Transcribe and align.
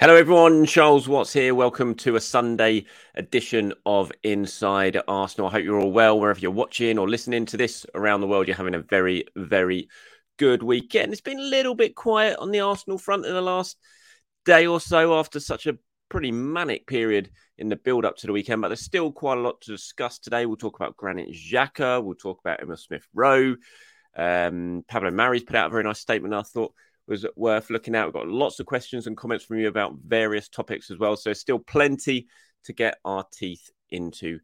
Hello, 0.00 0.14
everyone. 0.14 0.64
Charles 0.64 1.08
Watts 1.08 1.32
here. 1.32 1.56
Welcome 1.56 1.96
to 1.96 2.14
a 2.14 2.20
Sunday 2.20 2.86
edition 3.16 3.72
of 3.84 4.12
Inside 4.22 4.96
Arsenal. 5.08 5.48
I 5.48 5.54
hope 5.54 5.64
you're 5.64 5.80
all 5.80 5.90
well 5.90 6.20
wherever 6.20 6.38
you're 6.38 6.52
watching 6.52 6.98
or 6.98 7.08
listening 7.08 7.46
to 7.46 7.56
this 7.56 7.84
around 7.96 8.20
the 8.20 8.28
world. 8.28 8.46
You're 8.46 8.56
having 8.56 8.76
a 8.76 8.78
very, 8.78 9.24
very 9.34 9.88
good 10.36 10.62
weekend. 10.62 11.10
It's 11.10 11.20
been 11.20 11.40
a 11.40 11.42
little 11.42 11.74
bit 11.74 11.96
quiet 11.96 12.38
on 12.38 12.52
the 12.52 12.60
Arsenal 12.60 12.96
front 12.96 13.26
in 13.26 13.34
the 13.34 13.42
last 13.42 13.76
day 14.44 14.68
or 14.68 14.80
so 14.80 15.18
after 15.18 15.40
such 15.40 15.66
a 15.66 15.76
pretty 16.08 16.30
manic 16.30 16.86
period 16.86 17.32
in 17.56 17.68
the 17.68 17.74
build 17.74 18.04
up 18.04 18.18
to 18.18 18.28
the 18.28 18.32
weekend, 18.32 18.62
but 18.62 18.68
there's 18.68 18.84
still 18.84 19.10
quite 19.10 19.38
a 19.38 19.40
lot 19.40 19.60
to 19.62 19.72
discuss 19.72 20.20
today. 20.20 20.46
We'll 20.46 20.58
talk 20.58 20.78
about 20.78 20.96
Granit 20.96 21.34
Xhaka, 21.34 22.04
we'll 22.04 22.14
talk 22.14 22.38
about 22.38 22.62
Emile 22.62 22.76
Smith 22.76 23.08
Rowe. 23.12 23.56
Um, 24.16 24.84
Pablo 24.86 25.10
Mari's 25.10 25.42
put 25.42 25.56
out 25.56 25.66
a 25.66 25.70
very 25.70 25.82
nice 25.82 25.98
statement, 25.98 26.34
I 26.34 26.42
thought 26.42 26.72
was 27.08 27.26
worth 27.36 27.70
looking 27.70 27.94
at. 27.94 28.04
We've 28.04 28.14
got 28.14 28.28
lots 28.28 28.60
of 28.60 28.66
questions 28.66 29.06
and 29.06 29.16
comments 29.16 29.44
from 29.44 29.58
you 29.58 29.68
about 29.68 29.96
various 30.06 30.48
topics 30.48 30.90
as 30.90 30.98
well. 30.98 31.16
So, 31.16 31.32
still 31.32 31.58
plenty 31.58 32.28
to 32.64 32.72
get 32.72 32.98
our 33.04 33.24
teeth 33.32 33.70
into 33.90 34.38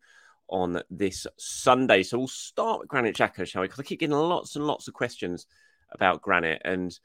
on 0.48 0.80
this 0.90 1.26
Sunday. 1.38 2.02
So, 2.02 2.18
we'll 2.18 2.28
start 2.28 2.80
with 2.80 2.88
Granit 2.88 3.16
Xhaka, 3.16 3.46
shall 3.46 3.62
we? 3.62 3.68
Because 3.68 3.80
I 3.80 3.84
keep 3.84 4.00
getting 4.00 4.16
lots 4.16 4.56
and 4.56 4.66
lots 4.66 4.88
of 4.88 4.94
questions 4.94 5.46
about 5.92 6.22
Granit 6.22 6.62
and 6.64 6.98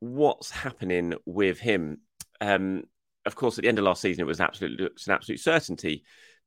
what's 0.00 0.50
happening 0.50 1.14
with 1.26 1.58
him. 1.58 2.00
Um, 2.40 2.84
of 3.26 3.34
course, 3.34 3.58
at 3.58 3.62
the 3.62 3.68
end 3.68 3.78
of 3.78 3.84
last 3.84 4.02
season, 4.02 4.22
it 4.22 4.26
was 4.26 4.40
absolutely 4.40 4.86
it's 4.86 5.06
an 5.06 5.14
absolute 5.14 5.40
certainty 5.40 6.04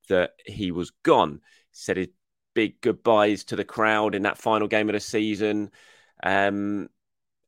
that 0.09 0.31
he 0.45 0.71
was 0.71 0.91
gone. 1.03 1.39
He 1.71 1.77
said 1.77 1.97
his 1.97 2.07
big 2.53 2.81
goodbyes 2.81 3.43
to 3.45 3.55
the 3.55 3.63
crowd 3.63 4.15
in 4.15 4.23
that 4.23 4.37
final 4.37 4.67
game 4.67 4.89
of 4.89 4.93
the 4.93 4.99
season. 4.99 5.71
Um, 6.23 6.89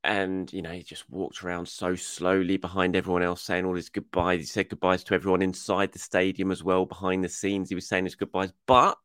and 0.06 0.52
you 0.54 0.62
know 0.62 0.72
he 0.72 0.84
just 0.84 1.10
walked 1.10 1.44
around 1.44 1.68
so 1.68 1.96
slowly 1.96 2.58
behind 2.58 2.96
everyone 2.96 3.24
else 3.24 3.42
saying 3.42 3.66
all 3.66 3.76
his 3.76 3.90
goodbyes. 3.90 4.40
He 4.40 4.46
said 4.46 4.70
goodbyes 4.70 5.04
to 5.06 5.16
everyone 5.16 5.42
inside 5.42 5.92
the 5.92 6.00
stadium 6.00 6.52
as 6.52 6.64
well 6.64 6.86
behind 6.86 7.24
the 7.24 7.30
scenes. 7.30 7.70
He 7.70 7.76
was 7.76 7.88
saying 7.88 8.06
his 8.06 8.16
goodbyes. 8.16 8.54
But 8.68 8.98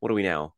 what 0.00 0.12
are 0.12 0.14
we 0.14 0.22
now? 0.22 0.54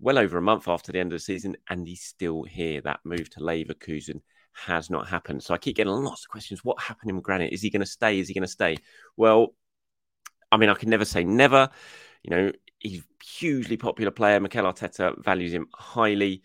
Well 0.00 0.18
over 0.18 0.38
a 0.38 0.42
month 0.42 0.68
after 0.68 0.92
the 0.92 1.00
end 1.00 1.12
of 1.12 1.16
the 1.16 1.24
season 1.24 1.56
and 1.68 1.86
he's 1.86 2.02
still 2.02 2.44
here. 2.44 2.80
That 2.80 3.00
move 3.04 3.28
to 3.30 3.40
leverkusen 3.40 4.20
has 4.52 4.88
not 4.88 5.08
happened. 5.08 5.42
So 5.42 5.52
i 5.52 5.58
keep 5.58 5.76
getting 5.76 5.92
lots 5.92 6.24
of 6.24 6.30
questions. 6.30 6.64
What 6.64 6.80
happened 6.80 7.10
in 7.10 7.20
granit 7.20 7.52
is 7.52 7.60
he 7.60 7.70
going 7.70 7.80
to 7.80 7.86
stay? 7.86 8.20
Is 8.20 8.28
he 8.28 8.34
going 8.34 8.42
to 8.42 8.48
stay? 8.48 8.76
Well 9.16 9.54
i 10.50 10.56
mean 10.56 10.70
i 10.70 10.74
can 10.74 10.90
never 10.90 11.04
say 11.04 11.24
never. 11.24 11.68
You 12.22 12.30
know 12.30 12.52
he's 12.78 13.02
hugely 13.24 13.76
popular 13.76 14.12
player. 14.12 14.38
Mikel 14.38 14.64
arteta 14.64 15.20
values 15.24 15.52
him 15.52 15.66
highly 15.74 16.42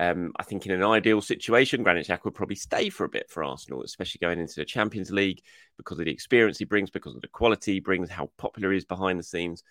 um, 0.00 0.32
I 0.38 0.44
think 0.44 0.64
in 0.64 0.72
an 0.72 0.82
ideal 0.82 1.20
situation, 1.20 1.82
Granit 1.82 2.06
Xhaka 2.06 2.24
would 2.24 2.34
probably 2.34 2.56
stay 2.56 2.88
for 2.88 3.04
a 3.04 3.08
bit 3.08 3.28
for 3.28 3.44
Arsenal, 3.44 3.82
especially 3.82 4.20
going 4.22 4.40
into 4.40 4.54
the 4.56 4.64
Champions 4.64 5.10
League 5.10 5.42
because 5.76 5.98
of 5.98 6.06
the 6.06 6.10
experience 6.10 6.56
he 6.56 6.64
brings, 6.64 6.88
because 6.88 7.14
of 7.14 7.20
the 7.20 7.28
quality 7.28 7.74
he 7.74 7.80
brings, 7.80 8.08
how 8.08 8.30
popular 8.38 8.70
he 8.70 8.78
is 8.78 8.86
behind 8.86 9.18
the 9.18 9.24
scenes. 9.24 9.62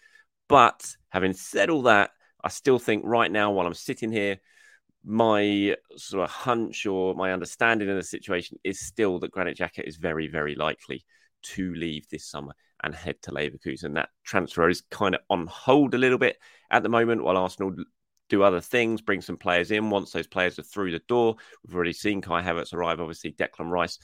But 0.47 0.95
having 1.09 1.33
said 1.33 1.71
all 1.71 1.81
that, 1.83 2.11
I 2.43 2.49
still 2.49 2.77
think 2.77 3.03
right 3.07 3.31
now, 3.31 3.51
while 3.51 3.65
I'm 3.65 3.73
sitting 3.73 4.11
here, 4.11 4.37
my 5.03 5.75
sort 5.97 6.23
of 6.23 6.29
hunch 6.29 6.85
or 6.85 7.15
my 7.15 7.33
understanding 7.33 7.89
of 7.89 7.95
the 7.95 8.03
situation 8.03 8.59
is 8.63 8.79
still 8.79 9.17
that 9.19 9.31
Granit 9.31 9.57
Xhaka 9.57 9.83
is 9.83 9.97
very, 9.97 10.27
very 10.27 10.53
likely 10.53 11.05
to 11.41 11.73
leave 11.73 12.07
this 12.07 12.29
summer 12.29 12.53
and 12.83 12.93
head 12.93 13.15
to 13.23 13.31
Leverkusen. 13.31 13.85
And 13.85 13.97
that 13.97 14.09
transfer 14.23 14.69
is 14.69 14.83
kind 14.91 15.15
of 15.15 15.21
on 15.31 15.47
hold 15.47 15.95
a 15.95 15.97
little 15.97 16.19
bit 16.19 16.37
at 16.69 16.83
the 16.83 16.89
moment 16.89 17.23
while 17.23 17.35
Arsenal 17.35 17.73
do 18.29 18.43
other 18.43 18.61
things, 18.61 19.01
bring 19.01 19.21
some 19.21 19.37
players 19.37 19.71
in 19.71 19.89
once 19.89 20.11
those 20.11 20.27
players 20.27 20.57
are 20.59 20.63
through 20.63 20.91
the 20.91 21.01
door. 21.07 21.35
We've 21.65 21.75
already 21.75 21.93
seen 21.93 22.21
Kai 22.21 22.41
Havertz 22.41 22.73
arrive. 22.73 22.99
Obviously, 22.99 23.31
Declan 23.31 23.69
Rice, 23.69 23.99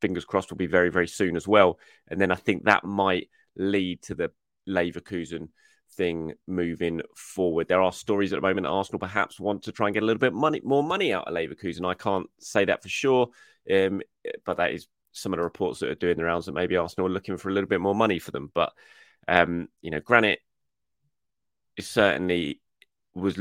fingers 0.00 0.24
crossed, 0.24 0.50
will 0.50 0.58
be 0.58 0.66
very, 0.66 0.90
very 0.90 1.08
soon 1.08 1.36
as 1.36 1.48
well. 1.48 1.78
And 2.08 2.20
then 2.20 2.30
I 2.30 2.36
think 2.36 2.64
that 2.64 2.84
might 2.84 3.28
lead 3.56 4.02
to 4.02 4.14
the 4.14 4.30
Leverkusen 4.68 5.48
thing 5.92 6.34
moving 6.46 7.00
forward. 7.16 7.68
There 7.68 7.82
are 7.82 7.92
stories 7.92 8.32
at 8.32 8.36
the 8.36 8.46
moment 8.46 8.66
Arsenal 8.66 8.98
perhaps 8.98 9.40
want 9.40 9.64
to 9.64 9.72
try 9.72 9.86
and 9.86 9.94
get 9.94 10.02
a 10.02 10.06
little 10.06 10.20
bit 10.20 10.34
money, 10.34 10.60
more 10.62 10.82
money 10.82 11.12
out 11.12 11.26
of 11.26 11.34
Leverkusen. 11.34 11.86
I 11.86 11.94
can't 11.94 12.28
say 12.38 12.64
that 12.66 12.82
for 12.82 12.88
sure, 12.88 13.28
um, 13.72 14.02
but 14.44 14.58
that 14.58 14.72
is 14.72 14.86
some 15.12 15.32
of 15.32 15.38
the 15.38 15.44
reports 15.44 15.80
that 15.80 15.90
are 15.90 15.94
doing 15.94 16.18
the 16.18 16.24
rounds 16.24 16.46
that 16.46 16.52
maybe 16.52 16.76
Arsenal 16.76 17.06
are 17.06 17.12
looking 17.12 17.38
for 17.38 17.48
a 17.48 17.52
little 17.52 17.68
bit 17.68 17.80
more 17.80 17.94
money 17.94 18.18
for 18.18 18.32
them. 18.32 18.50
But 18.54 18.72
um, 19.28 19.68
you 19.80 19.90
know, 19.90 20.00
Granit 20.00 20.40
is 21.76 21.88
certainly 21.88 22.60
was 23.16 23.38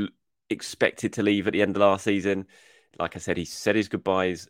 expected 0.49 1.13
to 1.13 1.23
leave 1.23 1.47
at 1.47 1.53
the 1.53 1.61
end 1.61 1.75
of 1.75 1.81
last 1.81 2.03
season. 2.03 2.47
Like 2.97 3.15
I 3.15 3.19
said, 3.19 3.37
he 3.37 3.45
said 3.45 3.75
his 3.75 3.89
goodbyes 3.89 4.47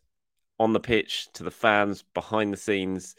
on 0.59 0.71
the 0.71 0.79
pitch 0.79 1.27
to 1.33 1.43
the 1.43 1.51
fans, 1.51 2.03
behind 2.13 2.53
the 2.53 2.57
scenes, 2.57 3.15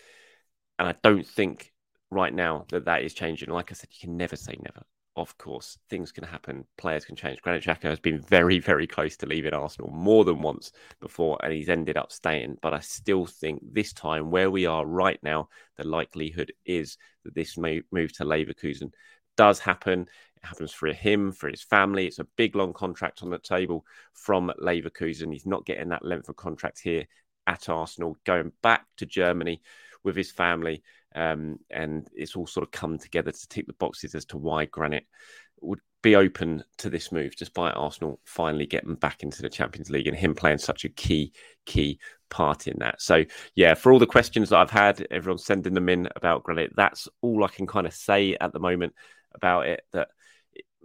and 0.79 0.89
I 0.89 0.95
don't 1.03 1.27
think 1.27 1.73
right 2.11 2.33
now 2.33 2.65
that 2.71 2.85
that 2.85 3.03
is 3.03 3.13
changing. 3.13 3.51
Like 3.51 3.73
I 3.73 3.75
said, 3.75 3.91
you 3.93 4.07
can 4.07 4.17
never 4.17 4.37
say 4.37 4.57
never. 4.63 4.85
Of 5.17 5.37
course, 5.39 5.79
things 5.89 6.13
can 6.13 6.25
happen. 6.25 6.67
Players 6.77 7.07
can 7.07 7.17
change. 7.17 7.41
Granit 7.41 7.65
Xhaka 7.65 7.85
has 7.85 7.99
been 7.99 8.21
very, 8.21 8.59
very 8.59 8.87
close 8.87 9.17
to 9.17 9.27
leaving 9.27 9.55
Arsenal 9.55 9.91
more 9.91 10.27
than 10.27 10.43
once 10.43 10.73
before, 11.01 11.39
and 11.43 11.53
he's 11.53 11.71
ended 11.71 11.97
up 11.97 12.13
staying. 12.13 12.59
But 12.61 12.75
I 12.75 12.81
still 12.81 13.25
think 13.25 13.63
this 13.73 13.95
time, 13.95 14.31
where 14.31 14.51
we 14.51 14.67
are 14.67 14.85
right 14.85 15.19
now, 15.23 15.49
the 15.79 15.87
likelihood 15.87 16.53
is 16.67 16.99
that 17.25 17.35
this 17.35 17.57
move 17.57 17.85
to 17.91 18.25
Leverkusen 18.25 18.93
does 19.39 19.59
happen 19.59 20.07
happens 20.47 20.73
for 20.73 20.89
him, 20.93 21.33
for 21.33 21.49
his 21.49 21.63
family. 21.63 22.07
It's 22.07 22.19
a 22.19 22.27
big, 22.37 22.57
long 22.57 22.73
contract 22.73 23.23
on 23.23 23.31
the 23.31 23.39
table 23.39 23.85
from 24.15 24.53
Leverkusen. 24.61 25.33
He's 25.33 25.47
not 25.47 25.67
getting 25.67 25.89
that 25.91 26.05
length 26.05 26.29
of 26.29 26.37
contract 26.37 26.81
here 26.81 27.07
at 27.47 27.69
Arsenal, 27.69 28.17
going 28.25 28.53
back 28.63 28.87
to 28.97 29.07
Germany 29.07 29.61
with 30.03 30.17
his 30.17 30.31
family. 30.31 30.83
Um, 31.15 31.59
and 31.71 32.09
it's 32.15 32.37
all 32.37 32.47
sort 32.47 32.67
of 32.67 32.73
come 32.73 32.99
together 32.99 33.33
to 33.33 33.49
tick 33.49 33.67
the 33.67 33.73
boxes 33.75 34.15
as 34.15 34.25
to 34.27 34.37
why 34.37 34.67
Granit 34.67 35.07
would 35.61 35.81
be 36.03 36.15
open 36.15 36.63
to 36.79 36.91
this 36.91 37.11
move, 37.11 37.35
despite 37.37 37.75
Arsenal 37.75 38.21
finally 38.25 38.67
getting 38.67 38.95
back 38.95 39.23
into 39.23 39.43
the 39.43 39.49
Champions 39.49 39.91
League 39.91 40.07
and 40.07 40.17
him 40.17 40.35
playing 40.35 40.59
such 40.59 40.85
a 40.85 40.89
key, 40.91 41.33
key 41.65 41.99
part 42.29 42.69
in 42.69 42.79
that. 42.79 43.01
So, 43.01 43.25
yeah, 43.55 43.75
for 43.75 43.93
all 43.93 43.99
the 43.99 44.07
questions 44.07 44.51
that 44.51 44.59
I've 44.59 44.71
had, 44.71 45.07
everyone 45.11 45.39
sending 45.39 45.75
them 45.75 45.89
in 45.89 46.09
about 46.15 46.45
Granit. 46.45 46.73
that's 46.77 47.09
all 47.23 47.45
I 47.45 47.49
can 47.49 47.67
kind 47.67 47.87
of 47.87 47.95
say 47.95 48.37
at 48.41 48.53
the 48.53 48.61
moment 48.61 48.95
about 49.35 49.67
it. 49.67 49.83
That 49.93 50.09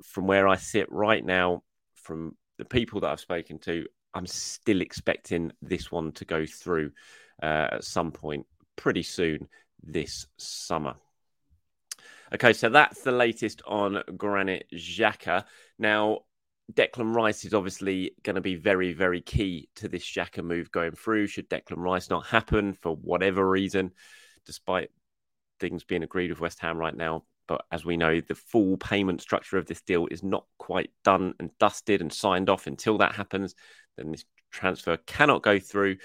from 0.03 0.27
where 0.27 0.47
I 0.47 0.55
sit 0.55 0.91
right 0.91 1.23
now, 1.23 1.63
from 1.95 2.35
the 2.57 2.65
people 2.65 3.01
that 3.01 3.11
I've 3.11 3.19
spoken 3.19 3.59
to, 3.59 3.85
I'm 4.13 4.25
still 4.25 4.81
expecting 4.81 5.51
this 5.61 5.91
one 5.91 6.11
to 6.13 6.25
go 6.25 6.45
through 6.45 6.91
uh, 7.41 7.67
at 7.71 7.83
some 7.83 8.11
point 8.11 8.45
pretty 8.75 9.03
soon 9.03 9.47
this 9.81 10.27
summer. 10.37 10.95
Okay, 12.33 12.53
so 12.53 12.69
that's 12.69 13.01
the 13.01 13.11
latest 13.11 13.61
on 13.67 14.01
Granit 14.17 14.65
Xhaka. 14.73 15.43
Now, 15.77 16.19
Declan 16.71 17.13
Rice 17.13 17.43
is 17.43 17.53
obviously 17.53 18.15
going 18.23 18.35
to 18.35 18.41
be 18.41 18.55
very, 18.55 18.93
very 18.93 19.21
key 19.21 19.69
to 19.75 19.89
this 19.89 20.03
Xhaka 20.03 20.43
move 20.43 20.71
going 20.71 20.93
through. 20.93 21.27
Should 21.27 21.49
Declan 21.49 21.77
Rice 21.77 22.09
not 22.09 22.25
happen 22.27 22.73
for 22.73 22.95
whatever 22.95 23.47
reason, 23.47 23.91
despite 24.45 24.91
things 25.59 25.83
being 25.83 26.03
agreed 26.03 26.29
with 26.29 26.39
West 26.39 26.59
Ham 26.59 26.77
right 26.77 26.95
now, 26.95 27.23
but 27.51 27.65
as 27.69 27.83
we 27.83 27.97
know, 27.97 28.21
the 28.21 28.33
full 28.33 28.77
payment 28.77 29.21
structure 29.21 29.57
of 29.57 29.65
this 29.65 29.81
deal 29.81 30.07
is 30.09 30.23
not 30.23 30.45
quite 30.57 30.89
done 31.03 31.33
and 31.37 31.49
dusted 31.59 31.99
and 31.99 32.13
signed 32.13 32.49
off 32.49 32.65
until 32.65 32.97
that 32.99 33.13
happens. 33.13 33.55
Then 33.97 34.11
this 34.11 34.23
transfer 34.51 34.95
cannot 35.05 35.43
go 35.43 35.59
through, 35.59 35.97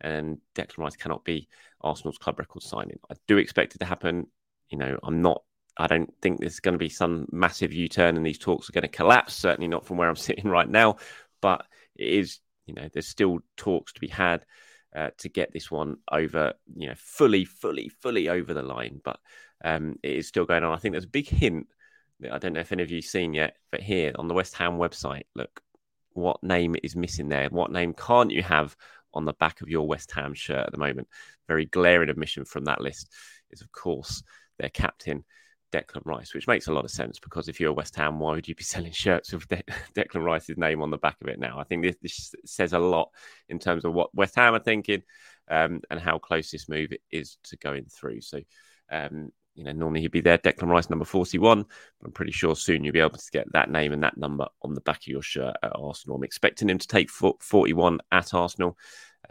and 0.00 0.38
Declan 0.54 0.78
Rice 0.78 0.96
cannot 0.96 1.22
be 1.22 1.46
Arsenal's 1.82 2.16
club 2.16 2.38
record 2.38 2.62
signing. 2.62 2.98
I 3.10 3.16
do 3.28 3.36
expect 3.36 3.74
it 3.74 3.80
to 3.80 3.84
happen. 3.84 4.28
You 4.70 4.78
know, 4.78 4.98
I'm 5.02 5.20
not 5.20 5.42
I 5.76 5.88
don't 5.88 6.10
think 6.22 6.40
there's 6.40 6.60
going 6.60 6.72
to 6.72 6.78
be 6.78 6.88
some 6.88 7.26
massive 7.30 7.74
U 7.74 7.86
turn 7.86 8.16
and 8.16 8.24
these 8.24 8.38
talks 8.38 8.70
are 8.70 8.72
going 8.72 8.82
to 8.82 8.88
collapse. 8.88 9.34
Certainly 9.34 9.68
not 9.68 9.84
from 9.84 9.98
where 9.98 10.08
I'm 10.08 10.16
sitting 10.16 10.48
right 10.48 10.68
now. 10.68 10.96
But 11.42 11.66
it 11.96 12.08
is, 12.08 12.38
you 12.64 12.72
know, 12.72 12.88
there's 12.90 13.08
still 13.08 13.40
talks 13.58 13.92
to 13.92 14.00
be 14.00 14.08
had 14.08 14.46
uh, 14.94 15.10
to 15.18 15.28
get 15.28 15.52
this 15.52 15.70
one 15.70 15.96
over, 16.10 16.54
you 16.76 16.88
know, 16.88 16.94
fully, 16.96 17.44
fully, 17.44 17.88
fully 17.88 18.28
over 18.28 18.54
the 18.54 18.62
line. 18.62 19.00
But 19.04 19.18
um, 19.64 19.96
it 20.02 20.12
is 20.12 20.28
still 20.28 20.44
going 20.44 20.64
on. 20.64 20.72
I 20.72 20.78
think 20.78 20.92
there's 20.92 21.04
a 21.04 21.08
big 21.08 21.28
hint 21.28 21.66
that 22.20 22.32
I 22.32 22.38
don't 22.38 22.52
know 22.52 22.60
if 22.60 22.72
any 22.72 22.82
of 22.82 22.90
you've 22.90 23.04
seen 23.04 23.34
yet, 23.34 23.56
but 23.70 23.80
here 23.80 24.12
on 24.18 24.28
the 24.28 24.34
West 24.34 24.56
Ham 24.56 24.78
website, 24.78 25.24
look, 25.34 25.60
what 26.12 26.42
name 26.42 26.76
is 26.82 26.94
missing 26.94 27.28
there? 27.28 27.48
What 27.48 27.72
name 27.72 27.92
can't 27.92 28.30
you 28.30 28.42
have 28.42 28.76
on 29.12 29.24
the 29.24 29.32
back 29.34 29.60
of 29.60 29.68
your 29.68 29.86
West 29.86 30.12
Ham 30.12 30.32
shirt 30.34 30.66
at 30.66 30.72
the 30.72 30.78
moment? 30.78 31.08
Very 31.48 31.66
glaring 31.66 32.10
omission 32.10 32.44
from 32.44 32.64
that 32.66 32.80
list 32.80 33.10
is, 33.50 33.60
of 33.60 33.72
course, 33.72 34.22
their 34.58 34.70
captain. 34.70 35.24
Declan 35.74 36.04
Rice, 36.04 36.34
which 36.34 36.46
makes 36.46 36.68
a 36.68 36.72
lot 36.72 36.84
of 36.84 36.90
sense 36.90 37.18
because 37.18 37.48
if 37.48 37.58
you're 37.58 37.72
West 37.72 37.96
Ham, 37.96 38.20
why 38.20 38.32
would 38.32 38.46
you 38.46 38.54
be 38.54 38.62
selling 38.74 38.92
shirts 38.92 39.32
with 39.32 39.48
De- 39.48 39.62
Declan 39.94 40.24
Rice's 40.24 40.56
name 40.56 40.82
on 40.82 40.90
the 40.90 40.98
back 40.98 41.16
of 41.20 41.28
it 41.28 41.40
now? 41.40 41.58
I 41.58 41.64
think 41.64 41.82
this, 41.82 41.96
this, 42.00 42.34
says 42.44 42.72
a 42.72 42.78
lot 42.78 43.10
in 43.48 43.58
terms 43.58 43.84
of 43.84 43.92
what 43.92 44.14
West 44.14 44.36
Ham 44.36 44.54
are 44.54 44.60
thinking 44.60 45.02
um, 45.50 45.80
and 45.90 45.98
how 45.98 46.18
close 46.18 46.50
this 46.50 46.68
move 46.68 46.92
is 47.10 47.38
to 47.44 47.56
going 47.56 47.86
through. 47.86 48.20
So, 48.20 48.40
um, 48.90 49.32
you 49.54 49.64
know, 49.64 49.72
normally 49.72 50.00
he'd 50.00 50.10
be 50.10 50.20
there, 50.20 50.38
Declan 50.38 50.68
Rice, 50.68 50.90
number 50.90 51.04
41, 51.04 51.62
but 51.62 52.06
I'm 52.06 52.12
pretty 52.12 52.32
sure 52.32 52.56
soon 52.56 52.84
you'll 52.84 52.92
be 52.92 53.00
able 53.00 53.10
to 53.10 53.30
get 53.32 53.52
that 53.52 53.70
name 53.70 53.92
and 53.92 54.02
that 54.02 54.16
number 54.16 54.46
on 54.62 54.74
the 54.74 54.80
back 54.80 54.98
of 54.98 55.06
your 55.06 55.22
shirt 55.22 55.56
at 55.62 55.72
Arsenal. 55.74 56.16
I'm 56.16 56.24
expecting 56.24 56.68
him 56.68 56.78
to 56.78 56.88
take 56.88 57.10
41 57.10 58.00
at 58.10 58.34
Arsenal. 58.34 58.76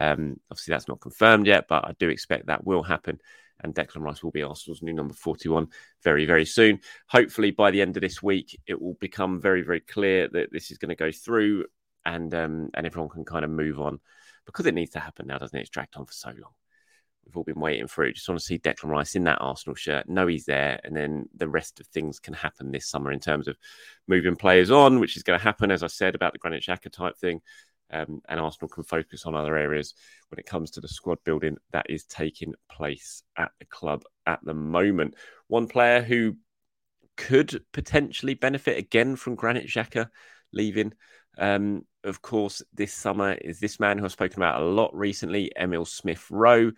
Um, 0.00 0.40
obviously, 0.50 0.72
that's 0.72 0.88
not 0.88 1.00
confirmed 1.00 1.46
yet, 1.46 1.66
but 1.68 1.84
I 1.84 1.94
do 1.98 2.08
expect 2.08 2.46
that 2.46 2.66
will 2.66 2.82
happen 2.82 3.20
and 3.64 3.74
Declan 3.74 4.02
Rice 4.02 4.22
will 4.22 4.30
be 4.30 4.42
Arsenal's 4.42 4.82
new 4.82 4.92
number 4.92 5.14
41 5.14 5.68
very, 6.02 6.26
very 6.26 6.44
soon. 6.44 6.78
Hopefully, 7.08 7.50
by 7.50 7.70
the 7.70 7.80
end 7.80 7.96
of 7.96 8.02
this 8.02 8.22
week, 8.22 8.60
it 8.66 8.80
will 8.80 8.94
become 9.00 9.40
very, 9.40 9.62
very 9.62 9.80
clear 9.80 10.28
that 10.28 10.52
this 10.52 10.70
is 10.70 10.78
going 10.78 10.90
to 10.90 10.94
go 10.94 11.10
through 11.10 11.64
and 12.04 12.34
um, 12.34 12.68
and 12.74 12.86
everyone 12.86 13.08
can 13.08 13.24
kind 13.24 13.44
of 13.44 13.50
move 13.50 13.80
on 13.80 13.98
because 14.44 14.66
it 14.66 14.74
needs 14.74 14.90
to 14.90 15.00
happen 15.00 15.26
now, 15.26 15.38
doesn't 15.38 15.58
it? 15.58 15.62
It's 15.62 15.70
dragged 15.70 15.96
on 15.96 16.04
for 16.04 16.12
so 16.12 16.28
long. 16.28 16.52
We've 17.24 17.38
all 17.38 17.44
been 17.44 17.58
waiting 17.58 17.86
for 17.86 18.04
it. 18.04 18.16
Just 18.16 18.28
want 18.28 18.38
to 18.38 18.44
see 18.44 18.58
Declan 18.58 18.90
Rice 18.90 19.16
in 19.16 19.24
that 19.24 19.40
Arsenal 19.40 19.74
shirt, 19.74 20.10
know 20.10 20.26
he's 20.26 20.44
there, 20.44 20.78
and 20.84 20.94
then 20.94 21.26
the 21.34 21.48
rest 21.48 21.80
of 21.80 21.86
things 21.86 22.20
can 22.20 22.34
happen 22.34 22.70
this 22.70 22.86
summer 22.86 23.10
in 23.12 23.20
terms 23.20 23.48
of 23.48 23.56
moving 24.06 24.36
players 24.36 24.70
on, 24.70 25.00
which 25.00 25.16
is 25.16 25.22
going 25.22 25.38
to 25.38 25.42
happen, 25.42 25.70
as 25.70 25.82
I 25.82 25.86
said, 25.86 26.14
about 26.14 26.34
the 26.34 26.38
Granit 26.38 26.62
Xhaka 26.62 26.92
type 26.92 27.16
thing 27.16 27.40
um, 27.90 28.20
and 28.28 28.40
Arsenal 28.40 28.68
can 28.68 28.84
focus 28.84 29.26
on 29.26 29.34
other 29.34 29.56
areas 29.56 29.94
when 30.28 30.38
it 30.38 30.46
comes 30.46 30.70
to 30.72 30.80
the 30.80 30.88
squad 30.88 31.18
building 31.24 31.56
that 31.72 31.86
is 31.88 32.04
taking 32.04 32.54
place 32.70 33.22
at 33.36 33.52
the 33.58 33.66
club 33.66 34.02
at 34.26 34.40
the 34.42 34.54
moment. 34.54 35.14
One 35.48 35.68
player 35.68 36.02
who 36.02 36.36
could 37.16 37.62
potentially 37.72 38.34
benefit 38.34 38.78
again 38.78 39.16
from 39.16 39.36
Granit 39.36 39.66
Xhaka 39.66 40.08
leaving, 40.52 40.92
um, 41.38 41.84
of 42.04 42.22
course, 42.22 42.62
this 42.72 42.92
summer 42.92 43.32
is 43.32 43.60
this 43.60 43.80
man 43.80 43.98
who 43.98 44.04
I've 44.04 44.12
spoken 44.12 44.42
about 44.42 44.60
a 44.60 44.64
lot 44.64 44.94
recently, 44.94 45.50
Emile 45.58 45.84
Smith 45.84 46.26
Rowe. 46.30 46.72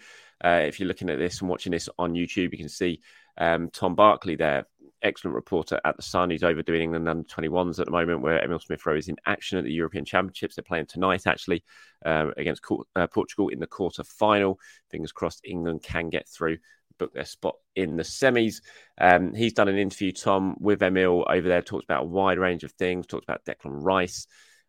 Uh, 0.44 0.62
if 0.64 0.78
you're 0.78 0.88
looking 0.88 1.10
at 1.10 1.18
this 1.18 1.40
and 1.40 1.50
watching 1.50 1.72
this 1.72 1.88
on 1.98 2.14
YouTube, 2.14 2.52
you 2.52 2.58
can 2.58 2.68
see 2.68 3.00
um, 3.38 3.70
Tom 3.70 3.94
Barclay 3.94 4.36
there 4.36 4.66
excellent 5.06 5.34
reporter 5.34 5.80
at 5.84 5.96
the 5.96 6.02
Sun. 6.02 6.30
He's 6.30 6.42
overdoing 6.42 6.82
England 6.82 7.08
under 7.08 7.24
21s 7.24 7.78
at 7.78 7.86
the 7.86 7.92
moment, 7.92 8.20
where 8.20 8.42
Emile 8.42 8.58
Smith 8.58 8.84
Rowe 8.84 8.96
is 8.96 9.08
in 9.08 9.16
action 9.26 9.58
at 9.58 9.64
the 9.64 9.72
European 9.72 10.04
Championships. 10.04 10.56
They're 10.56 10.62
playing 10.62 10.86
tonight, 10.86 11.26
actually, 11.26 11.64
uh, 12.04 12.30
against 12.36 12.62
uh, 12.94 13.06
Portugal 13.06 13.48
in 13.48 13.60
the 13.60 13.66
quarter 13.66 14.04
final. 14.04 14.58
Fingers 14.90 15.12
crossed 15.12 15.40
England 15.44 15.82
can 15.82 16.10
get 16.10 16.28
through, 16.28 16.58
book 16.98 17.14
their 17.14 17.24
spot 17.24 17.56
in 17.74 17.96
the 17.96 18.02
semis. 18.02 18.60
Um, 18.98 19.34
he's 19.34 19.54
done 19.54 19.68
an 19.68 19.78
interview, 19.78 20.12
Tom, 20.12 20.56
with 20.60 20.82
Emil 20.82 21.24
over 21.28 21.48
there, 21.48 21.62
talks 21.62 21.84
about 21.84 22.02
a 22.02 22.06
wide 22.06 22.38
range 22.38 22.64
of 22.64 22.72
things, 22.72 23.06
talks 23.06 23.24
about 23.24 23.44
Declan 23.44 23.82
Rice. 23.82 24.26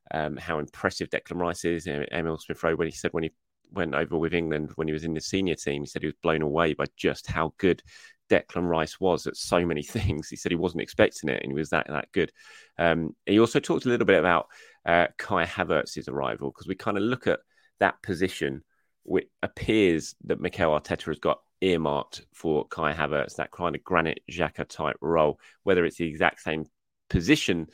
Um, 0.10 0.38
how 0.38 0.60
impressive 0.60 1.10
Declan 1.10 1.42
Rice 1.42 1.66
is. 1.66 1.86
Emil 1.86 2.38
Smith 2.38 2.64
Rowe, 2.64 2.76
when 2.76 2.88
he 2.88 2.94
said 2.94 3.12
when 3.12 3.24
he 3.24 3.32
went 3.72 3.94
over 3.94 4.18
with 4.18 4.34
England 4.34 4.72
when 4.76 4.88
he 4.88 4.94
was 4.94 5.04
in 5.04 5.14
the 5.14 5.22
senior 5.22 5.56
team, 5.56 5.82
he 5.82 5.88
said 5.88 6.02
he 6.02 6.08
was 6.08 6.16
blown 6.22 6.42
away 6.42 6.74
by 6.74 6.86
just 6.96 7.28
how 7.28 7.54
good 7.58 7.82
Declan 8.30 8.68
Rice 8.68 9.00
was 9.00 9.28
at 9.28 9.38
so 9.38 9.66
many 9.66 9.84
things. 9.96 10.30
He 10.30 10.36
said 10.36 10.52
he 10.52 10.58
wasn't 10.58 10.82
expecting 10.82 11.30
it, 11.30 11.42
and 11.44 11.52
he 11.52 11.58
was 11.58 11.70
that 11.70 11.88
that 11.88 12.12
good. 12.12 12.32
Um, 12.78 13.16
he 13.26 13.40
also 13.40 13.60
talked 13.60 13.86
a 13.86 13.90
little 13.90 14.06
bit 14.06 14.20
about 14.20 14.48
uh, 14.86 15.08
Kai 15.18 15.46
Havertz's 15.46 16.08
arrival 16.08 16.52
because 16.52 16.68
we 16.68 16.76
kind 16.76 16.98
of 16.98 17.04
look 17.04 17.28
at 17.28 17.40
that 17.80 18.02
position. 18.02 18.64
Which 19.04 19.30
appears 19.42 20.16
that 20.26 20.42
Mikel 20.42 20.78
Arteta 20.78 21.06
has 21.06 21.20
got 21.20 21.40
earmarked 21.62 22.26
for 22.34 22.68
Kai 22.68 22.92
Havertz, 22.92 23.36
that 23.36 23.52
kind 23.52 23.74
of 23.74 23.82
Granit 23.82 24.20
Xhaka 24.30 24.68
type 24.68 24.98
role. 25.00 25.40
Whether 25.64 25.86
it's 25.86 25.96
the 25.96 26.08
exact 26.08 26.42
same 26.42 26.66
position 27.10 27.68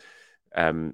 um, 0.56 0.94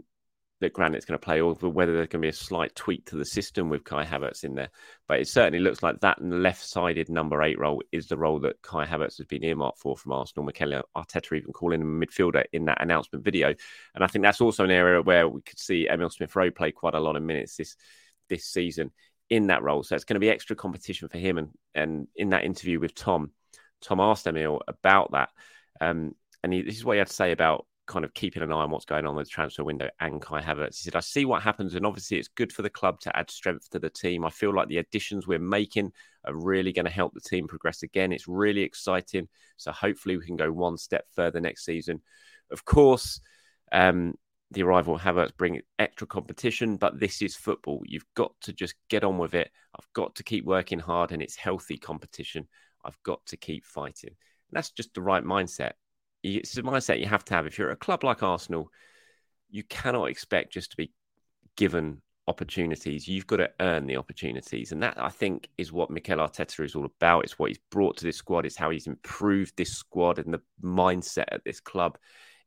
that 0.61 0.73
Granit's 0.73 1.05
going 1.05 1.17
to 1.17 1.23
play, 1.23 1.39
or 1.39 1.53
whether 1.53 1.93
there's 1.93 2.07
going 2.07 2.21
to 2.21 2.25
be 2.25 2.29
a 2.29 2.33
slight 2.33 2.75
tweak 2.75 3.05
to 3.05 3.15
the 3.15 3.25
system 3.25 3.69
with 3.69 3.83
Kai 3.83 4.05
Havertz 4.05 4.43
in 4.43 4.55
there. 4.55 4.69
But 5.07 5.19
it 5.19 5.27
certainly 5.27 5.59
looks 5.59 5.81
like 5.81 5.99
that 6.01 6.21
left-sided 6.21 7.09
number 7.09 7.41
eight 7.41 7.57
role 7.57 7.81
is 7.91 8.07
the 8.07 8.17
role 8.17 8.39
that 8.41 8.61
Kai 8.61 8.85
Havertz 8.85 9.17
has 9.17 9.25
been 9.27 9.43
earmarked 9.43 9.79
for 9.79 9.95
from 9.95 10.11
Arsenal. 10.11 10.45
Mikel 10.45 10.81
Arteta 10.95 11.37
even 11.37 11.53
calling 11.53 11.81
him 11.81 12.01
a 12.01 12.05
midfielder 12.05 12.43
in 12.51 12.65
that 12.65 12.81
announcement 12.81 13.23
video, 13.23 13.53
and 13.95 14.03
I 14.03 14.07
think 14.07 14.23
that's 14.23 14.41
also 14.41 14.63
an 14.63 14.71
area 14.71 15.01
where 15.01 15.27
we 15.27 15.41
could 15.41 15.59
see 15.59 15.87
Emile 15.87 16.09
Smith 16.09 16.35
Rowe 16.35 16.51
play 16.51 16.71
quite 16.71 16.95
a 16.95 16.99
lot 16.99 17.15
of 17.15 17.23
minutes 17.23 17.55
this 17.55 17.75
this 18.27 18.45
season 18.45 18.91
in 19.29 19.47
that 19.47 19.63
role. 19.63 19.83
So 19.83 19.95
it's 19.95 20.05
going 20.05 20.15
to 20.15 20.19
be 20.19 20.29
extra 20.29 20.55
competition 20.55 21.07
for 21.07 21.17
him. 21.17 21.37
And 21.37 21.49
and 21.73 22.07
in 22.15 22.29
that 22.29 22.43
interview 22.43 22.79
with 22.79 22.95
Tom, 22.95 23.31
Tom 23.81 23.99
asked 23.99 24.27
Emile 24.27 24.61
about 24.67 25.11
that. 25.11 25.29
Um, 25.79 26.15
and 26.43 26.53
he, 26.53 26.61
this 26.61 26.77
is 26.77 26.85
what 26.85 26.93
he 26.93 26.99
had 26.99 27.07
to 27.07 27.13
say 27.13 27.31
about 27.31 27.65
kind 27.89 28.05
of 28.05 28.13
keeping 28.13 28.43
an 28.43 28.51
eye 28.51 28.61
on 28.61 28.69
what's 28.69 28.85
going 28.85 29.05
on 29.05 29.15
with 29.15 29.25
the 29.25 29.31
transfer 29.31 29.63
window 29.63 29.89
and 29.99 30.21
Kai 30.21 30.41
Havertz. 30.41 30.77
He 30.77 30.83
said, 30.83 30.95
I 30.95 30.99
see 31.01 31.25
what 31.25 31.41
happens, 31.41 31.73
and 31.73 31.85
obviously 31.85 32.17
it's 32.17 32.27
good 32.29 32.53
for 32.53 32.61
the 32.61 32.69
club 32.69 32.99
to 33.01 33.17
add 33.17 33.31
strength 33.31 33.69
to 33.71 33.79
the 33.79 33.89
team. 33.89 34.23
I 34.23 34.29
feel 34.29 34.53
like 34.53 34.69
the 34.69 34.77
additions 34.77 35.27
we're 35.27 35.39
making 35.39 35.91
are 36.23 36.33
really 36.33 36.71
going 36.71 36.85
to 36.85 36.91
help 36.91 37.13
the 37.13 37.19
team 37.19 37.47
progress 37.47 37.81
again. 37.81 38.13
It's 38.13 38.27
really 38.27 38.61
exciting. 38.61 39.27
So 39.57 39.71
hopefully 39.71 40.17
we 40.17 40.25
can 40.25 40.37
go 40.37 40.51
one 40.51 40.77
step 40.77 41.05
further 41.15 41.41
next 41.41 41.65
season. 41.65 42.01
Of 42.51 42.63
course, 42.63 43.19
um, 43.71 44.13
the 44.51 44.63
arrival 44.63 44.95
of 44.95 45.01
Havertz 45.01 45.35
bring 45.35 45.61
extra 45.79 46.05
competition, 46.05 46.77
but 46.77 46.99
this 46.99 47.23
is 47.23 47.35
football. 47.35 47.81
You've 47.85 48.05
got 48.15 48.33
to 48.41 48.53
just 48.53 48.75
get 48.89 49.03
on 49.03 49.17
with 49.17 49.33
it. 49.33 49.49
I've 49.75 49.91
got 49.93 50.15
to 50.15 50.23
keep 50.23 50.45
working 50.45 50.79
hard, 50.79 51.11
and 51.11 51.21
it's 51.23 51.35
healthy 51.35 51.77
competition. 51.77 52.47
I've 52.85 53.01
got 53.03 53.25
to 53.27 53.37
keep 53.37 53.65
fighting. 53.65 54.11
And 54.11 54.53
that's 54.53 54.71
just 54.71 54.93
the 54.93 55.01
right 55.01 55.23
mindset 55.23 55.73
it's 56.23 56.57
a 56.57 56.63
mindset 56.63 56.99
you 56.99 57.07
have 57.07 57.25
to 57.25 57.33
have. 57.33 57.45
If 57.45 57.57
you're 57.57 57.69
at 57.69 57.73
a 57.73 57.77
club 57.77 58.03
like 58.03 58.23
Arsenal, 58.23 58.71
you 59.49 59.63
cannot 59.63 60.05
expect 60.05 60.53
just 60.53 60.71
to 60.71 60.77
be 60.77 60.91
given 61.55 62.01
opportunities. 62.27 63.07
You've 63.07 63.27
got 63.27 63.37
to 63.37 63.51
earn 63.59 63.87
the 63.87 63.97
opportunities. 63.97 64.71
And 64.71 64.83
that, 64.83 65.01
I 65.01 65.09
think, 65.09 65.49
is 65.57 65.71
what 65.71 65.89
Mikel 65.89 66.19
Arteta 66.19 66.63
is 66.63 66.75
all 66.75 66.85
about. 66.85 67.23
It's 67.23 67.39
what 67.39 67.49
he's 67.49 67.59
brought 67.71 67.97
to 67.97 68.05
this 68.05 68.17
squad. 68.17 68.45
It's 68.45 68.55
how 68.55 68.69
he's 68.69 68.87
improved 68.87 69.57
this 69.57 69.73
squad 69.73 70.19
and 70.19 70.33
the 70.33 70.41
mindset 70.63 71.25
at 71.31 71.43
this 71.43 71.59
club 71.59 71.97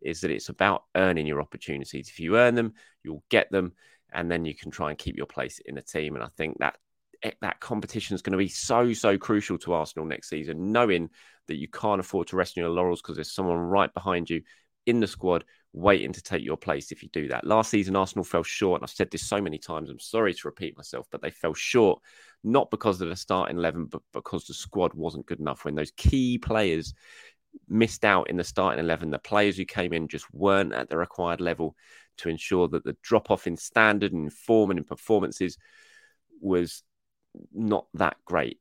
is 0.00 0.20
that 0.20 0.30
it's 0.30 0.48
about 0.48 0.84
earning 0.94 1.26
your 1.26 1.40
opportunities. 1.40 2.08
If 2.08 2.20
you 2.20 2.36
earn 2.36 2.54
them, 2.54 2.74
you'll 3.02 3.24
get 3.28 3.50
them. 3.50 3.72
And 4.12 4.30
then 4.30 4.44
you 4.44 4.54
can 4.54 4.70
try 4.70 4.90
and 4.90 4.98
keep 4.98 5.16
your 5.16 5.26
place 5.26 5.58
in 5.64 5.74
the 5.74 5.82
team. 5.82 6.14
And 6.14 6.24
I 6.24 6.28
think 6.36 6.58
that 6.58 6.76
eh, 7.22 7.32
that 7.40 7.60
competition 7.60 8.14
is 8.14 8.22
going 8.22 8.32
to 8.32 8.38
be 8.38 8.48
so 8.48 8.92
so 8.92 9.16
crucial 9.16 9.58
to 9.58 9.72
Arsenal 9.72 10.06
next 10.06 10.28
season, 10.28 10.70
knowing 10.70 11.08
that 11.48 11.56
you 11.56 11.68
can't 11.68 12.00
afford 12.00 12.28
to 12.28 12.36
rest 12.36 12.56
on 12.56 12.62
your 12.62 12.70
laurels 12.70 13.02
because 13.02 13.16
there's 13.16 13.34
someone 13.34 13.58
right 13.58 13.92
behind 13.92 14.30
you 14.30 14.42
in 14.86 15.00
the 15.00 15.06
squad 15.06 15.44
waiting 15.72 16.12
to 16.12 16.22
take 16.22 16.44
your 16.44 16.56
place 16.56 16.92
if 16.92 17.02
you 17.02 17.08
do 17.12 17.28
that. 17.28 17.46
Last 17.46 17.70
season, 17.70 17.96
Arsenal 17.96 18.24
fell 18.24 18.42
short, 18.42 18.80
and 18.80 18.84
I've 18.84 18.94
said 18.94 19.10
this 19.10 19.26
so 19.26 19.40
many 19.40 19.58
times. 19.58 19.88
I'm 19.88 19.98
sorry 19.98 20.34
to 20.34 20.48
repeat 20.48 20.76
myself, 20.76 21.06
but 21.10 21.22
they 21.22 21.30
fell 21.30 21.54
short 21.54 22.02
not 22.44 22.70
because 22.70 23.00
of 23.00 23.08
the 23.08 23.16
starting 23.16 23.56
eleven, 23.56 23.86
but 23.86 24.02
because 24.12 24.44
the 24.44 24.54
squad 24.54 24.92
wasn't 24.94 25.26
good 25.26 25.40
enough. 25.40 25.64
When 25.64 25.74
those 25.74 25.92
key 25.92 26.38
players 26.38 26.94
missed 27.68 28.04
out 28.04 28.28
in 28.28 28.36
the 28.36 28.44
starting 28.44 28.84
eleven, 28.84 29.10
the 29.10 29.18
players 29.18 29.56
who 29.56 29.64
came 29.64 29.92
in 29.92 30.08
just 30.08 30.26
weren't 30.34 30.72
at 30.72 30.88
the 30.88 30.96
required 30.96 31.40
level 31.40 31.76
to 32.18 32.28
ensure 32.28 32.68
that 32.68 32.84
the 32.84 32.96
drop 33.02 33.30
off 33.30 33.46
in 33.46 33.56
standard 33.56 34.12
and 34.12 34.32
form 34.32 34.70
and 34.70 34.78
in 34.78 34.84
performances 34.84 35.56
was 36.40 36.82
not 37.54 37.86
that 37.94 38.16
great. 38.24 38.58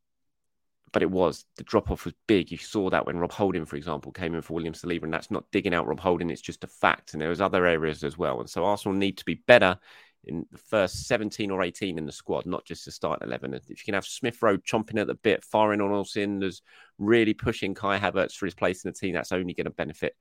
But 0.93 1.03
it 1.03 1.12
was. 1.12 1.45
The 1.55 1.63
drop 1.63 1.89
off 1.89 2.05
was 2.05 2.13
big. 2.27 2.51
You 2.51 2.57
saw 2.57 2.89
that 2.89 3.05
when 3.05 3.17
Rob 3.17 3.31
Holding, 3.31 3.65
for 3.65 3.77
example, 3.77 4.12
came 4.12 4.36
in 4.36 4.41
for 4.41 4.53
William 4.53 4.74
Saliba, 4.74 5.03
and 5.03 5.13
that's 5.13 5.31
not 5.31 5.45
digging 5.51 5.74
out 5.74 5.88
Rob 5.88 6.00
Holding, 6.00 6.29
it's 6.29 6.41
just 6.41 6.63
a 6.63 6.67
fact. 6.67 7.13
And 7.13 7.21
there 7.21 7.29
was 7.29 7.41
other 7.41 7.65
areas 7.65 8.03
as 8.03 8.17
well. 8.17 8.39
And 8.39 8.50
so 8.50 8.65
Arsenal 8.65 8.98
need 8.98 9.17
to 9.17 9.25
be 9.25 9.36
better 9.48 9.77
in 10.25 10.45
the 10.51 10.57
first 10.57 11.07
17 11.07 11.50
or 11.50 11.63
18 11.63 11.98
in 11.98 12.05
the 12.05 12.12
squad, 12.12 12.45
not 12.45 12.65
just 12.65 12.86
the 12.86 12.91
start 12.91 13.24
11. 13.24 13.53
If 13.53 13.69
you 13.69 13.75
can 13.83 13.93
have 13.93 14.05
Smith 14.05 14.41
Rowe 14.41 14.57
chomping 14.57 15.00
at 15.00 15.07
the 15.07 15.15
bit, 15.15 15.43
firing 15.43 15.81
on 15.81 15.91
all 15.91 16.05
cylinders, 16.05 16.62
really 17.00 17.33
pushing 17.33 17.74
Kai 17.74 17.98
Havertz 17.98 18.36
for 18.36 18.45
his 18.45 18.53
place 18.53 18.83
in 18.83 18.91
the 18.91 18.98
team, 18.98 19.13
that's 19.13 19.31
only 19.31 19.53
going 19.53 19.65
to 19.65 19.71
benefit 19.71 20.15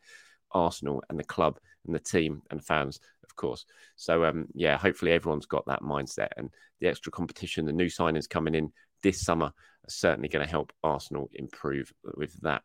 Arsenal 0.53 1.03
and 1.11 1.19
the 1.19 1.25
club 1.25 1.59
and 1.87 1.95
the 1.95 2.01
team 2.01 2.43
and 2.51 2.65
fans, 2.65 3.01
of 3.25 3.37
course. 3.37 3.67
So, 3.97 4.25
um, 4.25 4.47
yeah, 4.55 4.79
hopefully 4.79 5.13
everyone's 5.13 5.47
got 5.47 5.67
that 5.67 5.83
mindset 5.83 6.29
and 6.37 6.51
the 6.81 6.89
extra 6.89 7.13
competition, 7.13 7.67
the 7.67 7.73
new 7.73 7.87
signings 7.87 8.29
coming 8.29 8.55
in 8.55 8.73
this 9.03 9.21
summer 9.25 9.53
certainly 9.91 10.29
going 10.29 10.45
to 10.45 10.51
help 10.51 10.73
Arsenal 10.83 11.29
improve 11.35 11.93
with 12.17 12.33
that. 12.43 12.63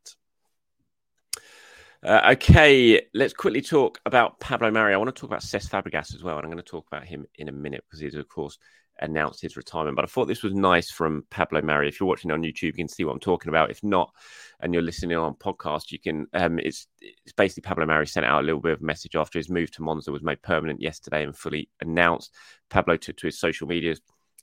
Uh, 2.04 2.34
okay, 2.34 3.02
let's 3.14 3.34
quickly 3.34 3.62
talk 3.62 4.00
about 4.06 4.40
Pablo 4.40 4.70
Mari. 4.70 4.94
I 4.94 4.98
want 4.98 5.14
to 5.14 5.20
talk 5.20 5.30
about 5.30 5.42
Cesc 5.42 5.70
Fabregas 5.70 6.14
as 6.14 6.24
well, 6.24 6.38
and 6.38 6.46
I'm 6.46 6.52
going 6.52 6.64
to 6.64 6.70
talk 6.70 6.86
about 6.88 7.06
him 7.06 7.26
in 7.36 7.50
a 7.50 7.52
minute 7.52 7.84
because 7.88 8.00
he's, 8.00 8.14
of 8.14 8.28
course, 8.28 8.60
announced 9.00 9.42
his 9.42 9.58
retirement. 9.58 9.96
But 9.96 10.06
I 10.06 10.08
thought 10.08 10.28
this 10.28 10.44
was 10.44 10.54
nice 10.54 10.92
from 10.92 11.26
Pablo 11.32 11.64
Mari. 11.64 11.88
If 11.88 12.00
you're 12.00 12.08
watching 12.08 12.32
on 12.32 12.44
YouTube, 12.44 12.64
you 12.64 12.74
can 12.74 12.88
see 12.88 13.04
what 13.04 13.14
I'm 13.14 13.20
talking 13.20 13.50
about. 13.50 13.72
If 13.72 13.84
not, 13.84 14.14
and 14.60 14.72
you're 14.72 14.84
listening 14.84 15.18
on 15.18 15.34
podcast, 15.34 15.92
you 15.92 16.00
can. 16.00 16.28
Um, 16.34 16.60
it's 16.60 16.88
it's 17.02 17.34
basically 17.34 17.68
Pablo 17.68 17.88
Mari 17.88 18.06
sent 18.06 18.26
out 18.26 18.44
a 18.44 18.46
little 18.46 18.62
bit 18.62 18.74
of 18.74 18.82
a 18.82 18.86
message 18.86 19.16
after 19.16 19.40
his 19.40 19.50
move 19.50 19.72
to 19.72 19.82
Monza 19.82 20.12
was 20.12 20.24
made 20.24 20.42
permanent 20.44 20.82
yesterday 20.82 21.24
and 21.24 21.36
fully 21.36 21.70
announced. 21.82 22.34
Pablo 22.70 22.98
took 22.98 23.18
to 23.18 23.28
his 23.28 23.40
social 23.40 23.68
media 23.68 23.96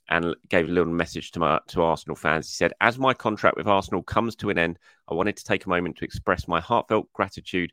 and 0.09 0.35
gave 0.49 0.67
a 0.67 0.71
little 0.71 0.93
message 0.93 1.31
to 1.31 1.39
my 1.39 1.59
to 1.67 1.81
Arsenal 1.81 2.15
fans. 2.15 2.47
He 2.47 2.53
said, 2.53 2.73
"As 2.81 2.99
my 2.99 3.13
contract 3.13 3.57
with 3.57 3.67
Arsenal 3.67 4.03
comes 4.03 4.35
to 4.37 4.49
an 4.49 4.57
end, 4.57 4.79
I 5.07 5.13
wanted 5.13 5.37
to 5.37 5.43
take 5.43 5.65
a 5.65 5.69
moment 5.69 5.97
to 5.97 6.05
express 6.05 6.47
my 6.47 6.59
heartfelt 6.59 7.11
gratitude 7.13 7.71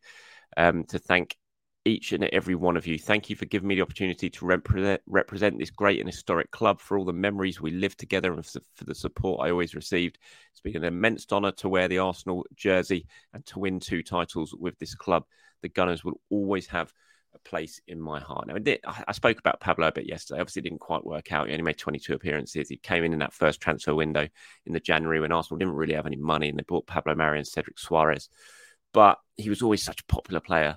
um, 0.57 0.85
to 0.85 0.99
thank 0.99 1.37
each 1.85 2.13
and 2.13 2.25
every 2.25 2.55
one 2.55 2.77
of 2.77 2.87
you. 2.87 2.99
Thank 2.99 3.31
you 3.31 3.37
for 3.37 3.47
giving 3.47 3.69
me 3.69 3.75
the 3.75 3.83
opportunity 3.83 4.29
to 4.29 4.45
represent, 4.45 5.01
represent 5.07 5.59
this 5.59 5.71
great 5.71 5.99
and 5.99 6.09
historic 6.09 6.51
club 6.51 6.81
for 6.81 6.99
all 6.99 7.05
the 7.05 7.13
memories 7.13 7.61
we 7.61 7.71
lived 7.71 7.99
together 7.99 8.33
and 8.33 8.45
for 8.45 8.85
the 8.85 8.95
support 8.95 9.41
I 9.47 9.51
always 9.51 9.75
received. 9.75 10.19
It's 10.53 10.61
been 10.61 10.77
an 10.77 10.85
immense 10.85 11.27
honour 11.33 11.53
to 11.53 11.69
wear 11.69 11.89
the 11.89 11.99
Arsenal 11.99 12.45
jersey 12.55 13.07
and 13.33 13.45
to 13.47 13.59
win 13.59 13.81
two 13.81 14.03
titles 14.03 14.55
with 14.55 14.79
this 14.79 14.95
club. 14.95 15.25
The 15.63 15.69
Gunners 15.69 16.05
will 16.05 16.21
always 16.29 16.67
have 16.67 16.93
place 17.45 17.81
in 17.87 18.01
my 18.01 18.21
heart. 18.21 18.47
Now, 18.47 18.57
I, 19.07 19.13
spoke 19.13 19.39
about 19.39 19.61
Pablo 19.61 19.89
a 19.89 19.93
bit 19.93 20.07
yesterday. 20.07 20.41
Obviously, 20.41 20.61
it 20.61 20.65
didn't 20.65 20.81
quite 20.81 21.05
work 21.05 21.33
out. 21.33 21.47
He 21.47 21.53
only 21.53 21.63
made 21.63 21.79
22 21.79 22.15
appearances. 22.15 22.69
He 22.69 22.77
came 22.77 23.05
in 23.05 23.13
in 23.13 23.19
that 23.21 23.33
first 23.33 23.61
transfer 23.61 23.95
window 23.95 24.29
in 24.67 24.73
the 24.73 24.81
January 24.81 25.21
when 25.21 25.33
Arsenal 25.33 25.59
didn't 25.59 25.75
really 25.75 25.95
have 25.95 26.07
any 26.07 26.17
money 26.17 26.49
and 26.49 26.59
they 26.59 26.65
bought 26.65 26.87
Pablo 26.87 27.15
Mari 27.15 27.39
and 27.39 27.47
Cedric 27.47 27.77
Soares. 27.77 28.29
But 28.93 29.19
he 29.37 29.49
was 29.49 29.63
always 29.63 29.83
such 29.83 30.01
a 30.01 30.13
popular 30.13 30.41
player 30.41 30.77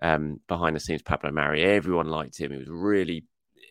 um, 0.00 0.40
behind 0.48 0.76
the 0.76 0.80
scenes. 0.80 1.02
Pablo 1.02 1.30
Mari, 1.30 1.62
everyone 1.62 2.08
liked 2.08 2.38
him. 2.38 2.52
He 2.52 2.58
was 2.58 2.68
really 2.68 3.26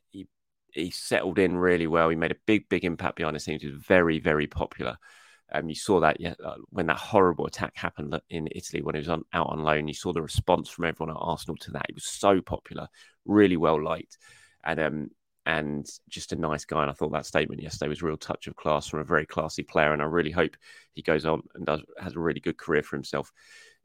he 0.10 0.28
he 0.74 0.92
settled 0.92 1.40
in 1.40 1.58
really 1.58 1.88
well. 1.88 2.10
He 2.10 2.16
made 2.16 2.32
a 2.32 2.38
big 2.46 2.70
big 2.70 2.86
impact 2.86 3.18
behind 3.18 3.36
the 3.36 3.40
scenes. 3.40 3.62
He 3.62 3.70
was 3.70 3.82
very 3.82 4.20
very 4.20 4.48
popular. 4.48 4.98
Um, 5.54 5.70
you 5.70 5.76
saw 5.76 6.00
that 6.00 6.20
yeah, 6.20 6.34
uh, 6.44 6.56
when 6.70 6.88
that 6.88 6.98
horrible 6.98 7.46
attack 7.46 7.76
happened 7.76 8.20
in 8.30 8.48
Italy 8.52 8.82
when 8.82 8.96
he 8.96 9.00
was 9.00 9.10
on, 9.10 9.24
out 9.34 9.48
on 9.48 9.64
loan. 9.64 9.88
You 9.88 9.94
saw 9.94 10.14
the 10.14 10.22
response 10.22 10.70
from 10.70 10.86
everyone 10.86 11.16
at 11.16 11.20
Arsenal 11.20 11.58
to 11.58 11.72
that. 11.72 11.86
He 11.88 11.94
was 11.94 12.06
so 12.06 12.42
popular, 12.42 12.88
really 13.26 13.58
well 13.58 13.82
liked, 13.84 14.18
and 14.64 14.80
um, 14.80 15.12
and 15.46 15.88
just 16.10 16.34
a 16.34 16.36
nice 16.36 16.66
guy. 16.66 16.82
And 16.82 16.92
I 16.92 16.94
thought 16.94 17.12
that 17.12 17.26
statement 17.26 17.62
yesterday 17.62 17.90
was 17.90 18.02
a 18.02 18.06
real 18.06 18.18
touch 18.18 18.48
of 18.48 18.56
class 18.56 18.88
from 18.88 19.00
a 19.00 19.06
very 19.06 19.26
classy 19.26 19.64
player. 19.64 19.94
And 19.94 20.02
I 20.02 20.06
really 20.06 20.32
hope 20.32 20.56
he 20.94 21.02
goes 21.02 21.26
on 21.26 21.44
and 21.56 21.66
does 21.66 21.82
has 22.00 22.16
a 22.16 22.20
really 22.20 22.40
good 22.40 22.58
career 22.58 22.84
for 22.84 22.96
himself 22.96 23.32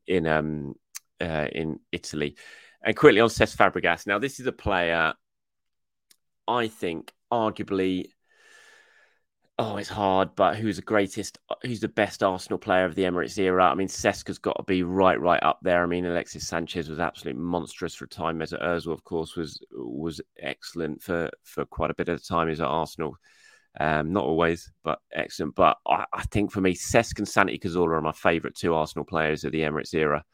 in 0.06 0.26
um 0.26 0.74
uh, 1.20 1.48
in 1.52 1.80
Italy. 1.92 2.36
And 2.82 2.96
quickly 2.96 3.20
on 3.20 3.28
Cesc 3.28 3.56
Fabregas. 3.56 4.06
Now, 4.06 4.18
this 4.18 4.38
is 4.38 4.46
a 4.46 4.52
player 4.52 5.14
I 6.46 6.68
think 6.68 7.12
arguably 7.32 8.10
oh, 9.58 9.76
it's 9.76 9.88
hard, 9.88 10.34
but 10.36 10.56
who's 10.56 10.76
the 10.76 10.82
greatest, 10.82 11.38
who's 11.62 11.80
the 11.80 11.88
best 11.88 12.22
Arsenal 12.22 12.58
player 12.58 12.84
of 12.84 12.94
the 12.94 13.04
Emirates 13.04 13.38
era? 13.38 13.64
I 13.64 13.74
mean, 13.74 13.88
Cesca's 13.88 14.38
got 14.38 14.56
to 14.56 14.62
be 14.64 14.82
right, 14.82 15.18
right 15.18 15.42
up 15.42 15.58
there. 15.62 15.82
I 15.82 15.86
mean, 15.86 16.04
Alexis 16.04 16.46
Sanchez 16.46 16.90
was 16.90 16.98
absolutely 16.98 17.40
monstrous 17.40 17.94
for 17.94 18.04
a 18.04 18.08
time. 18.08 18.38
Mesut 18.38 18.62
Ozil, 18.62 18.92
of 18.92 19.04
course, 19.04 19.34
was 19.36 19.60
was 19.72 20.20
excellent 20.38 21.02
for 21.02 21.30
for 21.42 21.64
quite 21.64 21.90
a 21.90 21.94
bit 21.94 22.08
of 22.08 22.26
time. 22.26 22.48
He's 22.48 22.60
at 22.60 22.66
Arsenal. 22.66 23.16
Um, 23.78 24.12
not 24.12 24.24
always, 24.24 24.72
but 24.84 25.00
excellent. 25.12 25.54
But 25.54 25.78
I, 25.86 26.04
I 26.12 26.22
think 26.24 26.50
for 26.50 26.60
me, 26.60 26.74
Cesc 26.74 27.18
and 27.18 27.28
Santi 27.28 27.58
Cazorla 27.58 27.98
are 27.98 28.02
my 28.02 28.12
favourite 28.12 28.56
two 28.56 28.74
Arsenal 28.74 29.04
players 29.04 29.44
of 29.44 29.52
the 29.52 29.60
Emirates 29.60 29.94
era. 29.94 30.24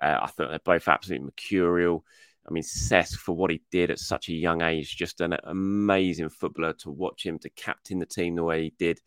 Uh, 0.00 0.18
I 0.22 0.26
thought 0.26 0.48
they're 0.48 0.58
both 0.64 0.88
absolutely 0.88 1.26
mercurial. 1.26 2.04
I 2.46 2.52
mean, 2.52 2.62
Cesc, 2.62 3.14
for 3.16 3.34
what 3.34 3.50
he 3.50 3.62
did 3.70 3.90
at 3.90 3.98
such 3.98 4.28
a 4.28 4.34
young 4.34 4.62
age, 4.62 4.96
just 4.96 5.20
an 5.20 5.36
amazing 5.44 6.28
footballer 6.28 6.74
to 6.74 6.90
watch 6.90 7.24
him 7.24 7.38
to 7.40 7.50
captain 7.50 7.98
the 7.98 8.06
team 8.06 8.36
the 8.36 8.44
way 8.44 8.64
he 8.64 8.74
did. 8.78 9.00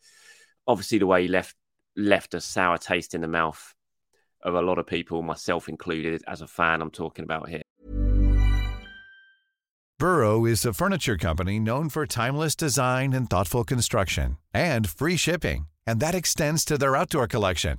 Obviously, 0.66 0.98
the 0.98 1.06
way 1.06 1.22
he 1.22 1.28
left 1.28 1.54
left 1.96 2.34
a 2.34 2.40
sour 2.40 2.78
taste 2.78 3.14
in 3.14 3.20
the 3.20 3.28
mouth 3.28 3.74
of 4.42 4.54
a 4.54 4.62
lot 4.62 4.78
of 4.78 4.86
people, 4.86 5.22
myself 5.22 5.68
included, 5.68 6.22
as 6.26 6.40
a 6.40 6.46
fan. 6.46 6.80
I'm 6.80 6.90
talking 6.90 7.24
about 7.24 7.48
here. 7.48 7.62
Burrow 9.98 10.44
is 10.44 10.64
a 10.64 10.72
furniture 10.72 11.16
company 11.16 11.58
known 11.58 11.88
for 11.88 12.06
timeless 12.06 12.54
design 12.54 13.12
and 13.12 13.28
thoughtful 13.28 13.64
construction, 13.64 14.38
and 14.54 14.88
free 14.88 15.16
shipping, 15.16 15.68
and 15.86 15.98
that 15.98 16.14
extends 16.14 16.64
to 16.64 16.78
their 16.78 16.94
outdoor 16.94 17.26
collection. 17.26 17.78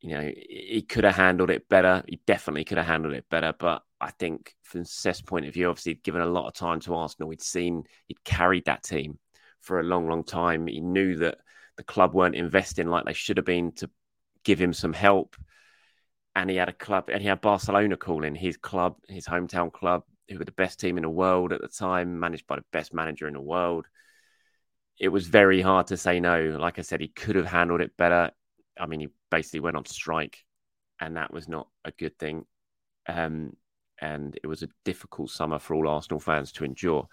You 0.00 0.10
know, 0.10 0.32
he 0.34 0.84
could 0.88 1.04
have 1.04 1.16
handled 1.16 1.50
it 1.50 1.68
better. 1.68 2.04
He 2.06 2.20
definitely 2.26 2.64
could 2.64 2.78
have 2.78 2.86
handled 2.86 3.14
it 3.14 3.26
better. 3.28 3.52
But 3.58 3.82
I 4.00 4.10
think 4.12 4.54
from 4.62 4.84
Cesc's 4.84 5.22
point 5.22 5.46
of 5.46 5.54
view, 5.54 5.68
obviously, 5.68 5.92
he'd 5.92 6.04
given 6.04 6.20
a 6.20 6.26
lot 6.26 6.46
of 6.46 6.54
time 6.54 6.80
to 6.80 6.94
Arsenal. 6.94 7.30
He'd 7.30 7.42
seen, 7.42 7.82
he'd 8.06 8.22
carried 8.24 8.66
that 8.66 8.84
team 8.84 9.18
for 9.60 9.80
a 9.80 9.84
long, 9.84 10.08
long 10.08 10.22
time. 10.22 10.68
He 10.68 10.80
knew 10.80 11.16
that 11.16 11.38
the 11.76 11.82
club 11.82 12.14
weren't 12.14 12.36
investing 12.36 12.86
like 12.86 13.06
they 13.06 13.12
should 13.12 13.38
have 13.38 13.46
been 13.46 13.72
to 13.72 13.90
give 14.44 14.60
him 14.60 14.72
some 14.72 14.92
help. 14.92 15.36
And 16.36 16.48
he 16.48 16.56
had 16.56 16.68
a 16.68 16.72
club, 16.72 17.08
and 17.12 17.20
he 17.20 17.26
had 17.26 17.40
Barcelona 17.40 17.96
calling 17.96 18.36
his 18.36 18.56
club, 18.56 18.96
his 19.08 19.26
hometown 19.26 19.72
club, 19.72 20.04
who 20.28 20.38
were 20.38 20.44
the 20.44 20.52
best 20.52 20.78
team 20.78 20.96
in 20.96 21.02
the 21.02 21.10
world 21.10 21.52
at 21.52 21.60
the 21.60 21.68
time, 21.68 22.20
managed 22.20 22.46
by 22.46 22.54
the 22.56 22.64
best 22.72 22.94
manager 22.94 23.26
in 23.26 23.34
the 23.34 23.40
world. 23.40 23.86
It 25.00 25.08
was 25.08 25.26
very 25.26 25.60
hard 25.60 25.88
to 25.88 25.96
say 25.96 26.20
no. 26.20 26.56
Like 26.60 26.78
I 26.78 26.82
said, 26.82 27.00
he 27.00 27.08
could 27.08 27.34
have 27.34 27.46
handled 27.46 27.80
it 27.80 27.96
better. 27.96 28.30
I 28.78 28.86
mean, 28.86 29.00
he 29.00 29.08
basically 29.30 29.60
went 29.60 29.76
on 29.76 29.84
strike, 29.84 30.44
and 31.00 31.16
that 31.16 31.32
was 31.32 31.48
not 31.48 31.68
a 31.84 31.90
good 31.92 32.18
thing. 32.18 32.44
Um, 33.06 33.56
and 34.00 34.38
it 34.42 34.46
was 34.46 34.62
a 34.62 34.68
difficult 34.84 35.30
summer 35.30 35.58
for 35.58 35.74
all 35.74 35.88
Arsenal 35.88 36.20
fans 36.20 36.52
to 36.52 36.64
endure. 36.64 37.08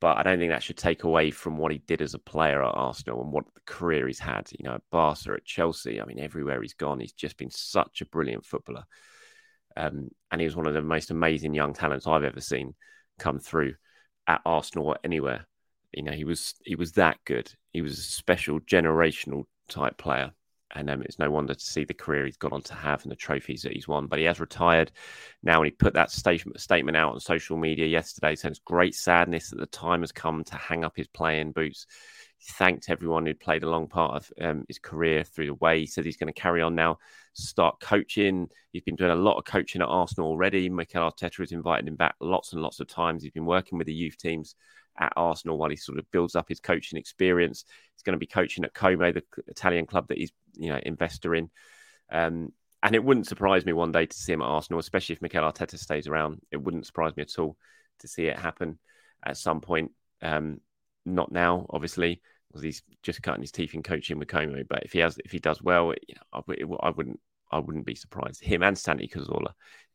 But 0.00 0.18
I 0.18 0.22
don't 0.22 0.38
think 0.38 0.52
that 0.52 0.62
should 0.62 0.76
take 0.76 1.04
away 1.04 1.30
from 1.30 1.56
what 1.56 1.72
he 1.72 1.78
did 1.78 2.02
as 2.02 2.14
a 2.14 2.18
player 2.18 2.62
at 2.62 2.74
Arsenal 2.74 3.22
and 3.22 3.32
what 3.32 3.44
the 3.54 3.60
career 3.64 4.06
he's 4.06 4.18
had. 4.18 4.50
You 4.58 4.64
know, 4.64 4.74
at 4.74 4.82
Barca, 4.90 5.32
at 5.32 5.44
Chelsea. 5.44 6.00
I 6.00 6.04
mean, 6.04 6.18
everywhere 6.20 6.60
he's 6.60 6.74
gone, 6.74 7.00
he's 7.00 7.12
just 7.12 7.36
been 7.38 7.50
such 7.50 8.02
a 8.02 8.06
brilliant 8.06 8.44
footballer. 8.44 8.84
Um, 9.76 10.10
and 10.30 10.40
he 10.40 10.46
was 10.46 10.56
one 10.56 10.66
of 10.66 10.74
the 10.74 10.82
most 10.82 11.10
amazing 11.10 11.54
young 11.54 11.72
talents 11.72 12.06
I've 12.06 12.24
ever 12.24 12.40
seen 12.40 12.74
come 13.18 13.38
through 13.38 13.74
at 14.26 14.42
Arsenal 14.44 14.88
or 14.88 14.98
anywhere 15.04 15.46
you 15.96 16.02
know, 16.02 16.12
he 16.12 16.24
was 16.24 16.54
he 16.64 16.76
was 16.76 16.92
that 16.92 17.16
good. 17.24 17.50
He 17.72 17.80
was 17.80 17.98
a 17.98 18.02
special 18.02 18.60
generational 18.60 19.44
type 19.68 19.96
player. 19.96 20.32
And 20.76 20.90
um, 20.90 21.02
it's 21.02 21.18
no 21.18 21.30
wonder 21.30 21.54
to 21.54 21.60
see 21.60 21.84
the 21.84 21.94
career 21.94 22.26
he's 22.26 22.36
gone 22.36 22.52
on 22.52 22.62
to 22.62 22.74
have 22.74 23.02
and 23.02 23.10
the 23.10 23.16
trophies 23.16 23.62
that 23.62 23.72
he's 23.72 23.88
won. 23.88 24.06
But 24.06 24.18
he 24.18 24.26
has 24.26 24.40
retired 24.40 24.92
now, 25.42 25.62
and 25.62 25.66
he 25.66 25.70
put 25.70 25.94
that 25.94 26.10
statement 26.10 26.96
out 26.96 27.14
on 27.14 27.20
social 27.20 27.56
media 27.56 27.86
yesterday, 27.86 28.34
saying 28.34 28.52
it's 28.52 28.60
great 28.60 28.94
sadness 28.94 29.50
that 29.50 29.58
the 29.58 29.66
time 29.66 30.02
has 30.02 30.12
come 30.12 30.44
to 30.44 30.56
hang 30.56 30.84
up 30.84 30.96
his 30.96 31.08
playing 31.08 31.52
boots. 31.52 31.86
He 32.38 32.52
thanked 32.52 32.90
everyone 32.90 33.24
who'd 33.24 33.40
played 33.40 33.62
a 33.62 33.70
long 33.70 33.88
part 33.88 34.16
of 34.16 34.32
um, 34.40 34.64
his 34.68 34.78
career 34.78 35.24
through 35.24 35.46
the 35.46 35.54
way. 35.54 35.80
He 35.80 35.86
said 35.86 36.04
he's 36.04 36.18
going 36.18 36.32
to 36.32 36.38
carry 36.38 36.60
on 36.60 36.74
now, 36.74 36.98
start 37.32 37.80
coaching. 37.80 38.48
He's 38.72 38.82
been 38.82 38.96
doing 38.96 39.10
a 39.10 39.16
lot 39.16 39.38
of 39.38 39.44
coaching 39.46 39.80
at 39.80 39.88
Arsenal 39.88 40.28
already. 40.28 40.68
Mikel 40.68 41.10
Arteta 41.10 41.38
has 41.38 41.52
invited 41.52 41.88
him 41.88 41.96
back 41.96 42.16
lots 42.20 42.52
and 42.52 42.60
lots 42.60 42.80
of 42.80 42.88
times. 42.88 43.22
He's 43.22 43.32
been 43.32 43.46
working 43.46 43.78
with 43.78 43.86
the 43.86 43.94
youth 43.94 44.18
teams 44.18 44.54
at 44.98 45.12
Arsenal 45.16 45.58
while 45.58 45.70
he 45.70 45.76
sort 45.76 45.98
of 45.98 46.10
builds 46.10 46.36
up 46.36 46.48
his 46.48 46.60
coaching 46.60 46.98
experience. 46.98 47.64
He's 47.94 48.02
going 48.02 48.14
to 48.14 48.18
be 48.18 48.26
coaching 48.26 48.64
at 48.64 48.74
Como, 48.74 49.12
the 49.12 49.22
Italian 49.48 49.86
club 49.86 50.08
that 50.08 50.18
he's 50.18 50.32
you 50.56 50.70
know 50.70 50.80
investor 50.82 51.34
in. 51.34 51.50
Um, 52.10 52.52
and 52.82 52.94
it 52.94 53.02
wouldn't 53.02 53.26
surprise 53.26 53.64
me 53.64 53.72
one 53.72 53.90
day 53.90 54.06
to 54.06 54.16
see 54.16 54.32
him 54.32 54.42
at 54.42 54.46
Arsenal, 54.46 54.78
especially 54.78 55.14
if 55.14 55.22
Mikel 55.22 55.42
Arteta 55.42 55.78
stays 55.78 56.06
around. 56.06 56.40
It 56.52 56.58
wouldn't 56.58 56.86
surprise 56.86 57.16
me 57.16 57.22
at 57.22 57.38
all 57.38 57.56
to 58.00 58.08
see 58.08 58.26
it 58.26 58.38
happen 58.38 58.78
at 59.24 59.36
some 59.36 59.60
point. 59.60 59.92
Um, 60.22 60.60
not 61.04 61.32
now, 61.32 61.66
obviously, 61.70 62.20
because 62.48 62.62
he's 62.62 62.82
just 63.02 63.22
cutting 63.22 63.42
his 63.42 63.52
teeth 63.52 63.74
in 63.74 63.82
coaching 63.82 64.18
with 64.18 64.28
Como. 64.28 64.62
But 64.68 64.84
if 64.84 64.92
he 64.92 65.00
has, 65.00 65.18
if 65.24 65.32
he 65.32 65.38
does 65.38 65.62
well, 65.62 65.94
you 66.06 66.14
know, 66.14 66.42
I, 66.80 66.86
I, 66.86 66.90
wouldn't, 66.90 67.20
I 67.50 67.58
wouldn't 67.58 67.86
be 67.86 67.94
surprised. 67.94 68.42
Him 68.42 68.62
and 68.62 68.78
Santi 68.78 69.08
Cazorla 69.08 69.52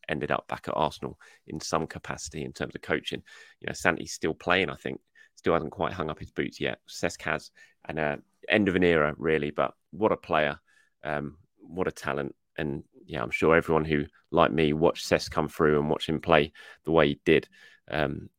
ended 0.09 0.31
up 0.31 0.47
back 0.47 0.67
at 0.67 0.75
Arsenal 0.75 1.17
in 1.47 1.59
some 1.59 1.87
capacity 1.87 2.43
in 2.43 2.53
terms 2.53 2.75
of 2.75 2.81
coaching. 2.81 3.21
You 3.59 3.67
know, 3.67 3.73
Santi's 3.73 4.13
still 4.13 4.33
playing, 4.33 4.69
I 4.69 4.75
think, 4.75 4.99
still 5.35 5.53
hasn't 5.53 5.71
quite 5.71 5.93
hung 5.93 6.09
up 6.09 6.19
his 6.19 6.31
boots 6.31 6.59
yet. 6.59 6.79
Cesc 6.89 7.21
has, 7.21 7.51
and 7.87 7.99
uh, 7.99 8.17
end 8.51 8.67
of 8.67 8.75
an 8.75 8.83
era, 8.83 9.15
really. 9.17 9.51
But 9.51 9.73
what 9.91 10.11
a 10.11 10.17
player, 10.17 10.59
um, 11.03 11.37
what 11.59 11.87
a 11.87 11.91
talent. 11.91 12.35
And 12.57 12.83
yeah, 13.05 13.23
I'm 13.23 13.31
sure 13.31 13.55
everyone 13.55 13.85
who, 13.85 14.05
like 14.29 14.51
me, 14.51 14.73
watched 14.73 15.09
Cesc 15.09 15.31
come 15.31 15.47
through 15.47 15.79
and 15.79 15.89
watch 15.89 16.07
him 16.07 16.21
play 16.21 16.51
the 16.85 16.91
way 16.91 17.09
he 17.09 17.21
did, 17.25 17.47
um, 17.89 18.29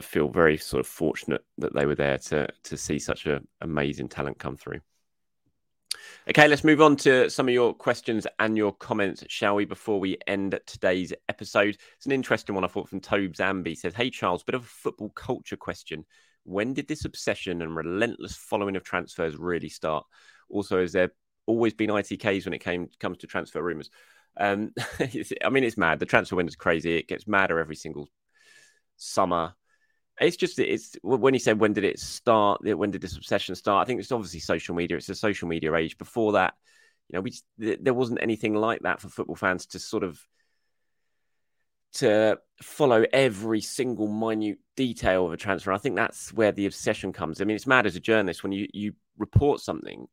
feel 0.00 0.28
very 0.28 0.56
sort 0.56 0.80
of 0.80 0.86
fortunate 0.86 1.44
that 1.58 1.74
they 1.74 1.84
were 1.84 1.96
there 1.96 2.18
to 2.18 2.46
to 2.62 2.76
see 2.76 3.00
such 3.00 3.26
an 3.26 3.46
amazing 3.60 4.08
talent 4.08 4.38
come 4.38 4.56
through. 4.56 4.80
Okay, 6.28 6.46
let's 6.46 6.64
move 6.64 6.82
on 6.82 6.94
to 6.96 7.30
some 7.30 7.48
of 7.48 7.54
your 7.54 7.72
questions 7.72 8.26
and 8.38 8.56
your 8.56 8.72
comments, 8.72 9.24
shall 9.28 9.54
we, 9.54 9.64
before 9.64 9.98
we 9.98 10.18
end 10.26 10.58
today's 10.66 11.12
episode? 11.28 11.78
It's 11.96 12.06
an 12.06 12.12
interesting 12.12 12.54
one, 12.54 12.64
I 12.64 12.68
thought, 12.68 12.88
from 12.88 13.00
Tobes 13.00 13.38
Amby. 13.38 13.76
says, 13.76 13.94
Hey, 13.94 14.10
Charles, 14.10 14.42
bit 14.42 14.54
of 14.54 14.62
a 14.62 14.66
football 14.66 15.08
culture 15.10 15.56
question. 15.56 16.04
When 16.48 16.74
did 16.74 16.88
this 16.88 17.04
obsession 17.04 17.62
and 17.62 17.76
relentless 17.76 18.36
following 18.36 18.76
of 18.76 18.84
transfers 18.84 19.36
really 19.36 19.68
start? 19.68 20.06
Also, 20.48 20.80
has 20.80 20.92
there 20.92 21.12
always 21.46 21.74
been 21.74 21.90
ITKs 21.90 22.44
when 22.44 22.54
it 22.54 22.60
came 22.60 22.88
comes 22.98 23.18
to 23.18 23.26
transfer 23.26 23.62
rumours? 23.62 23.90
Um, 24.36 24.72
I 25.00 25.50
mean, 25.50 25.64
it's 25.64 25.76
mad. 25.76 25.98
The 25.98 26.06
transfer 26.06 26.36
window's 26.36 26.56
crazy. 26.56 26.96
It 26.96 27.08
gets 27.08 27.26
madder 27.26 27.58
every 27.58 27.76
single 27.76 28.08
summer. 28.96 29.54
It's 30.20 30.36
just 30.36 30.58
it's 30.58 30.96
when 31.02 31.34
you 31.34 31.40
said 31.40 31.60
when 31.60 31.74
did 31.74 31.84
it 31.84 32.00
start? 32.00 32.60
When 32.64 32.90
did 32.90 33.02
this 33.02 33.16
obsession 33.16 33.54
start? 33.54 33.82
I 33.82 33.86
think 33.86 34.00
it's 34.00 34.10
obviously 34.10 34.40
social 34.40 34.74
media. 34.74 34.96
It's 34.96 35.08
a 35.08 35.14
social 35.14 35.48
media 35.48 35.74
age. 35.74 35.96
Before 35.98 36.32
that, 36.32 36.54
you 37.08 37.16
know, 37.16 37.20
we 37.20 37.30
just, 37.30 37.44
there 37.58 37.94
wasn't 37.94 38.22
anything 38.22 38.54
like 38.54 38.82
that 38.82 39.00
for 39.00 39.08
football 39.08 39.36
fans 39.36 39.66
to 39.66 39.78
sort 39.78 40.02
of 40.02 40.18
to 41.94 42.38
follow 42.62 43.04
every 43.12 43.60
single 43.60 44.08
minute 44.08 44.58
detail 44.76 45.26
of 45.26 45.32
a 45.32 45.36
transfer. 45.36 45.72
I 45.72 45.78
think 45.78 45.96
that's 45.96 46.32
where 46.32 46.52
the 46.52 46.66
obsession 46.66 47.12
comes. 47.12 47.40
I 47.40 47.44
mean, 47.44 47.56
it's 47.56 47.66
mad 47.66 47.86
as 47.86 47.96
a 47.96 48.00
journalist 48.00 48.42
when 48.42 48.52
you 48.52 48.66
you 48.72 48.92
report 49.16 49.60
something, 49.60 50.06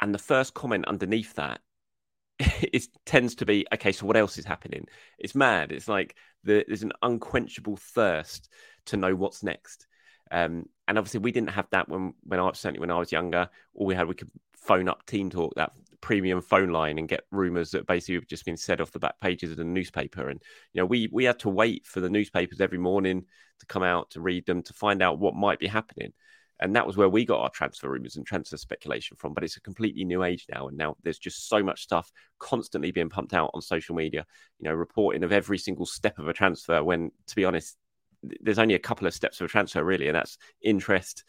and 0.00 0.14
the 0.14 0.18
first 0.18 0.54
comment 0.54 0.86
underneath 0.86 1.34
that 1.34 1.60
it 2.38 2.86
tends 3.06 3.34
to 3.36 3.46
be 3.46 3.66
okay. 3.72 3.92
So 3.92 4.06
what 4.06 4.16
else 4.16 4.38
is 4.38 4.44
happening? 4.44 4.86
It's 5.18 5.34
mad. 5.34 5.72
It's 5.72 5.88
like 5.88 6.16
the, 6.42 6.64
there's 6.66 6.82
an 6.82 6.92
unquenchable 7.02 7.76
thirst 7.76 8.48
to 8.86 8.96
know 8.96 9.14
what's 9.14 9.42
next. 9.42 9.86
Um, 10.30 10.66
and 10.88 10.98
obviously, 10.98 11.20
we 11.20 11.32
didn't 11.32 11.50
have 11.50 11.68
that 11.70 11.88
when 11.88 12.14
when 12.24 12.40
I 12.40 12.50
certainly 12.52 12.80
when 12.80 12.90
I 12.90 12.98
was 12.98 13.12
younger. 13.12 13.48
All 13.74 13.86
we 13.86 13.94
had 13.94 14.08
we 14.08 14.14
could 14.14 14.30
phone 14.56 14.88
up 14.88 15.06
Team 15.06 15.30
Talk, 15.30 15.54
that 15.56 15.72
premium 16.04 16.42
phone 16.42 16.68
line, 16.68 16.98
and 16.98 17.08
get 17.08 17.24
rumours 17.30 17.70
that 17.70 17.86
basically 17.86 18.16
have 18.16 18.26
just 18.26 18.44
been 18.44 18.58
said 18.58 18.80
off 18.80 18.92
the 18.92 18.98
back 18.98 19.18
pages 19.20 19.50
of 19.50 19.56
the 19.56 19.64
newspaper. 19.64 20.28
And 20.28 20.40
you 20.74 20.80
know, 20.80 20.86
we 20.86 21.08
we 21.10 21.24
had 21.24 21.38
to 21.40 21.48
wait 21.48 21.86
for 21.86 22.00
the 22.00 22.10
newspapers 22.10 22.60
every 22.60 22.78
morning 22.78 23.24
to 23.60 23.66
come 23.66 23.82
out 23.82 24.10
to 24.10 24.20
read 24.20 24.44
them 24.44 24.62
to 24.62 24.74
find 24.74 25.02
out 25.02 25.18
what 25.18 25.34
might 25.34 25.58
be 25.58 25.66
happening. 25.66 26.12
And 26.60 26.76
that 26.76 26.86
was 26.86 26.96
where 26.96 27.08
we 27.08 27.24
got 27.24 27.40
our 27.40 27.50
transfer 27.50 27.88
rumours 27.88 28.16
and 28.16 28.26
transfer 28.26 28.58
speculation 28.58 29.16
from. 29.16 29.32
But 29.32 29.44
it's 29.44 29.56
a 29.56 29.62
completely 29.62 30.04
new 30.04 30.22
age 30.22 30.44
now, 30.52 30.68
and 30.68 30.76
now 30.76 30.94
there's 31.02 31.18
just 31.18 31.48
so 31.48 31.62
much 31.62 31.82
stuff 31.82 32.12
constantly 32.38 32.92
being 32.92 33.08
pumped 33.08 33.32
out 33.32 33.50
on 33.54 33.62
social 33.62 33.94
media. 33.94 34.26
You 34.60 34.68
know, 34.68 34.74
reporting 34.74 35.24
of 35.24 35.32
every 35.32 35.58
single 35.58 35.86
step 35.86 36.18
of 36.18 36.28
a 36.28 36.34
transfer. 36.34 36.84
When, 36.84 37.12
to 37.28 37.34
be 37.34 37.46
honest, 37.46 37.78
there's 38.22 38.58
only 38.58 38.74
a 38.74 38.78
couple 38.78 39.06
of 39.06 39.14
steps 39.14 39.40
of 39.40 39.46
a 39.46 39.48
transfer 39.48 39.82
really, 39.82 40.06
and 40.08 40.16
that's 40.16 40.36
interest, 40.60 41.24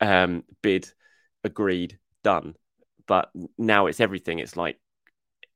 um, 0.00 0.44
bid, 0.62 0.88
agreed, 1.42 1.98
done. 2.22 2.54
But 3.10 3.28
now 3.58 3.86
it's 3.86 3.98
everything. 3.98 4.38
It's 4.38 4.56
like 4.56 4.78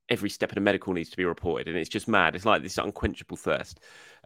every 0.09 0.29
step 0.29 0.51
of 0.51 0.55
the 0.55 0.61
medical 0.61 0.91
needs 0.91 1.11
to 1.11 1.15
be 1.15 1.23
reported, 1.23 1.69
and 1.69 1.77
it's 1.77 1.87
just 1.87 2.05
mad. 2.05 2.35
It's 2.35 2.43
like 2.43 2.61
this 2.61 2.77
unquenchable 2.77 3.37
thirst. 3.37 3.79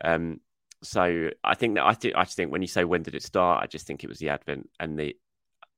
Um, 0.04 0.40
so 0.82 1.30
I 1.44 1.54
think 1.54 1.76
that 1.76 1.86
I 1.86 1.94
think 1.94 2.16
I 2.16 2.24
just 2.24 2.36
think 2.36 2.52
when 2.52 2.64
you 2.64 2.68
say 2.68 2.86
when 2.86 3.04
did 3.04 3.14
it 3.14 3.22
start, 3.22 3.62
I 3.62 3.68
just 3.68 3.86
think 3.86 4.04
it 4.04 4.10
was 4.10 4.18
the 4.18 4.30
advent 4.30 4.68
and 4.80 4.98
the 4.98 5.16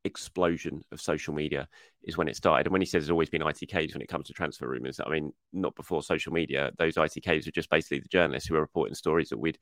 explosion 0.05 0.81
of 0.93 1.01
social 1.01 1.33
media 1.33 1.67
is 2.03 2.15
when 2.15 2.29
it 2.29 2.37
started. 2.37 2.67
And 2.67 2.71
when 2.71 2.81
he 2.81 2.85
says 2.85 3.03
there's 3.03 3.11
always 3.11 3.29
been 3.29 3.41
ITKs 3.41 3.93
when 3.93 4.01
it 4.01 4.07
comes 4.07 4.27
to 4.27 4.33
transfer 4.33 4.69
rumors, 4.69 5.01
I 5.05 5.09
mean, 5.09 5.33
not 5.51 5.75
before 5.75 6.01
social 6.03 6.31
media. 6.31 6.71
Those 6.77 6.95
ITKs 6.95 7.47
were 7.47 7.51
just 7.51 7.69
basically 7.69 7.99
the 7.99 8.07
journalists 8.07 8.47
who 8.47 8.55
were 8.55 8.61
reporting 8.61 8.95
stories 8.95 9.27
that 9.27 9.39
we'd 9.39 9.59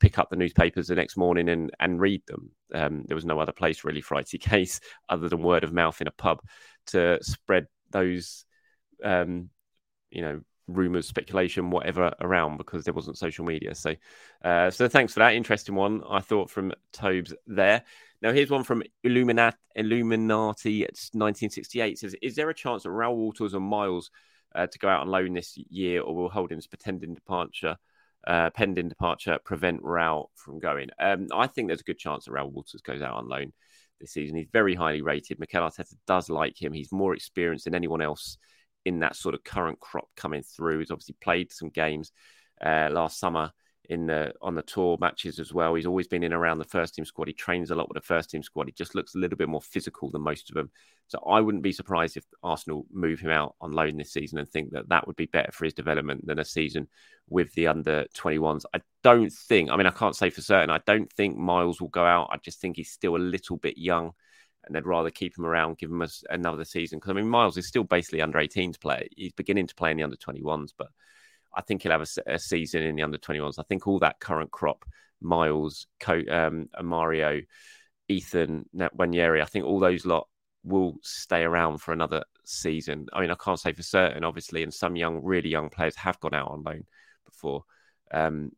pick 0.00 0.18
up 0.18 0.30
the 0.30 0.36
newspapers 0.36 0.86
the 0.86 0.94
next 0.94 1.16
morning 1.16 1.48
and, 1.50 1.70
and 1.80 2.00
read 2.00 2.22
them. 2.26 2.50
Um, 2.74 3.04
there 3.06 3.14
was 3.14 3.24
no 3.24 3.38
other 3.38 3.52
place 3.52 3.84
really 3.84 4.00
for 4.00 4.16
ITKs 4.16 4.80
other 5.10 5.28
than 5.28 5.42
word 5.42 5.64
of 5.64 5.72
mouth 5.72 6.00
in 6.00 6.06
a 6.06 6.12
pub 6.12 6.40
to 6.86 7.18
spread 7.22 7.66
those, 7.90 8.44
um, 9.04 9.50
you 10.10 10.22
know, 10.22 10.40
rumors, 10.68 11.06
speculation, 11.06 11.70
whatever 11.70 12.12
around 12.20 12.56
because 12.56 12.84
there 12.84 12.94
wasn't 12.94 13.18
social 13.18 13.44
media. 13.44 13.74
So, 13.74 13.94
uh, 14.44 14.70
so 14.70 14.88
thanks 14.88 15.12
for 15.12 15.20
that 15.20 15.34
interesting 15.34 15.74
one. 15.74 16.02
I 16.08 16.20
thought 16.20 16.50
from 16.50 16.72
Tobes 16.92 17.34
there. 17.46 17.82
Now 18.22 18.32
here's 18.32 18.50
one 18.50 18.64
from 18.64 18.82
Illuminati. 19.04 19.56
Illuminati. 19.74 20.82
It's 20.82 21.10
1968. 21.12 21.92
It 21.92 21.98
says, 21.98 22.16
"Is 22.22 22.34
there 22.34 22.50
a 22.50 22.54
chance 22.54 22.82
that 22.82 22.88
Reuell 22.88 23.14
Walters 23.14 23.54
and 23.54 23.64
Miles 23.64 24.10
uh, 24.54 24.66
to 24.66 24.78
go 24.78 24.88
out 24.88 25.02
on 25.02 25.08
loan 25.08 25.34
this 25.34 25.56
year, 25.56 26.00
or 26.00 26.14
will 26.14 26.28
Holding's 26.28 26.66
pretending 26.66 27.14
departure?" 27.14 27.76
uh, 28.26 28.50
pending 28.50 28.88
departure 28.88 29.38
prevent 29.44 29.82
Raul 29.82 30.26
from 30.34 30.58
going? 30.58 30.88
Um, 30.98 31.28
I 31.32 31.46
think 31.46 31.68
there's 31.68 31.80
a 31.80 31.84
good 31.84 31.98
chance 31.98 32.24
that 32.24 32.32
Reuell 32.32 32.50
Walters 32.50 32.82
goes 32.82 33.02
out 33.02 33.14
on 33.14 33.28
loan 33.28 33.52
this 34.00 34.12
season. 34.12 34.36
He's 34.36 34.48
very 34.52 34.74
highly 34.74 35.02
rated. 35.02 35.38
Mikel 35.38 35.62
Arteta 35.62 35.94
does 36.06 36.28
like 36.28 36.60
him. 36.60 36.72
He's 36.72 36.92
more 36.92 37.14
experienced 37.14 37.64
than 37.64 37.74
anyone 37.74 38.00
else 38.02 38.38
in 38.84 39.00
that 39.00 39.16
sort 39.16 39.34
of 39.34 39.44
current 39.44 39.80
crop 39.80 40.08
coming 40.16 40.42
through. 40.42 40.78
He's 40.80 40.90
obviously 40.90 41.16
played 41.20 41.52
some 41.52 41.70
games 41.70 42.12
uh, 42.64 42.88
last 42.90 43.18
summer 43.18 43.50
in 43.88 44.06
the 44.06 44.32
on 44.42 44.54
the 44.54 44.62
tour 44.62 44.96
matches 45.00 45.38
as 45.38 45.52
well. 45.52 45.74
He's 45.74 45.86
always 45.86 46.08
been 46.08 46.22
in 46.22 46.32
around 46.32 46.58
the 46.58 46.64
first 46.64 46.94
team 46.94 47.04
squad. 47.04 47.28
He 47.28 47.34
trains 47.34 47.70
a 47.70 47.74
lot 47.74 47.88
with 47.88 47.96
the 47.96 48.06
first 48.06 48.30
team 48.30 48.42
squad. 48.42 48.66
He 48.66 48.72
just 48.72 48.94
looks 48.94 49.14
a 49.14 49.18
little 49.18 49.36
bit 49.36 49.48
more 49.48 49.62
physical 49.62 50.10
than 50.10 50.22
most 50.22 50.50
of 50.50 50.54
them. 50.54 50.70
So 51.08 51.18
I 51.26 51.40
wouldn't 51.40 51.62
be 51.62 51.72
surprised 51.72 52.16
if 52.16 52.24
Arsenal 52.42 52.86
move 52.92 53.20
him 53.20 53.30
out 53.30 53.54
on 53.60 53.72
loan 53.72 53.96
this 53.96 54.12
season 54.12 54.38
and 54.38 54.48
think 54.48 54.72
that 54.72 54.88
that 54.88 55.06
would 55.06 55.16
be 55.16 55.26
better 55.26 55.52
for 55.52 55.64
his 55.64 55.74
development 55.74 56.26
than 56.26 56.38
a 56.38 56.44
season 56.44 56.88
with 57.28 57.52
the 57.54 57.68
under 57.68 58.06
21s. 58.16 58.64
I 58.74 58.80
don't 59.02 59.32
think. 59.32 59.70
I 59.70 59.76
mean, 59.76 59.86
I 59.86 59.90
can't 59.90 60.16
say 60.16 60.30
for 60.30 60.42
certain. 60.42 60.70
I 60.70 60.80
don't 60.86 61.12
think 61.12 61.36
Miles 61.36 61.80
will 61.80 61.88
go 61.88 62.04
out. 62.04 62.28
I 62.32 62.38
just 62.38 62.60
think 62.60 62.76
he's 62.76 62.90
still 62.90 63.16
a 63.16 63.18
little 63.18 63.56
bit 63.56 63.78
young. 63.78 64.12
And 64.64 64.74
they'd 64.74 64.84
rather 64.84 65.10
keep 65.10 65.38
him 65.38 65.46
around, 65.46 65.78
give 65.78 65.90
him 65.90 66.02
a, 66.02 66.08
another 66.28 66.64
season. 66.64 66.98
Because 66.98 67.10
I 67.10 67.14
mean, 67.14 67.28
Miles 67.28 67.56
is 67.56 67.68
still 67.68 67.84
basically 67.84 68.20
under 68.20 68.38
18s 68.38 68.80
player. 68.80 69.06
He's 69.16 69.32
beginning 69.32 69.68
to 69.68 69.74
play 69.76 69.92
in 69.92 69.96
the 69.96 70.02
under 70.02 70.16
21s, 70.16 70.70
but 70.76 70.88
I 71.56 71.62
think 71.62 71.82
he'll 71.82 71.92
have 71.92 72.02
a, 72.02 72.34
a, 72.34 72.38
season 72.38 72.82
in 72.82 72.96
the 72.96 73.02
under 73.02 73.18
21s. 73.18 73.58
I 73.58 73.62
think 73.62 73.86
all 73.86 73.98
that 74.00 74.20
current 74.20 74.50
crop, 74.50 74.84
Miles, 75.20 75.86
um, 76.30 76.68
Mario, 76.82 77.40
Ethan, 78.08 78.66
Nwaneri, 78.76 79.40
I 79.40 79.46
think 79.46 79.64
all 79.64 79.80
those 79.80 80.04
lot 80.04 80.28
will 80.62 80.96
stay 81.02 81.42
around 81.42 81.78
for 81.78 81.92
another 81.92 82.24
season. 82.44 83.06
I 83.12 83.20
mean, 83.20 83.30
I 83.30 83.36
can't 83.36 83.58
say 83.58 83.72
for 83.72 83.82
certain, 83.82 84.24
obviously, 84.24 84.62
and 84.62 84.74
some 84.74 84.96
young, 84.96 85.22
really 85.24 85.48
young 85.48 85.70
players 85.70 85.96
have 85.96 86.20
gone 86.20 86.34
out 86.34 86.50
on 86.50 86.62
loan 86.62 86.84
before. 87.24 87.64
Um, 88.12 88.52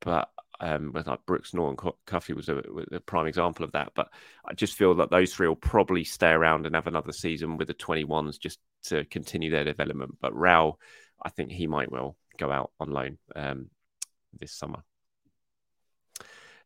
but 0.00 0.28
um, 0.60 0.92
like 1.06 1.26
Brooke, 1.26 1.46
Norton, 1.52 1.92
Cuffy 2.06 2.32
was 2.32 2.48
a, 2.48 2.62
a, 2.92 3.00
prime 3.00 3.26
example 3.26 3.64
of 3.64 3.72
that. 3.72 3.92
But 3.94 4.08
I 4.44 4.54
just 4.54 4.74
feel 4.74 4.94
that 4.96 5.10
those 5.10 5.34
three 5.34 5.48
will 5.48 5.56
probably 5.56 6.04
stay 6.04 6.30
around 6.30 6.66
and 6.66 6.74
have 6.74 6.86
another 6.86 7.12
season 7.12 7.56
with 7.56 7.68
the 7.68 7.74
21s 7.74 8.38
just 8.38 8.58
to 8.84 9.04
continue 9.04 9.50
their 9.50 9.64
development. 9.64 10.16
But 10.20 10.34
Reuell, 10.34 10.74
I 11.22 11.30
think 11.30 11.50
he 11.50 11.66
might 11.66 11.90
well 11.90 12.16
go 12.38 12.50
out 12.50 12.72
on 12.80 12.90
loan 12.90 13.18
um, 13.34 13.70
this 14.38 14.52
summer. 14.52 14.82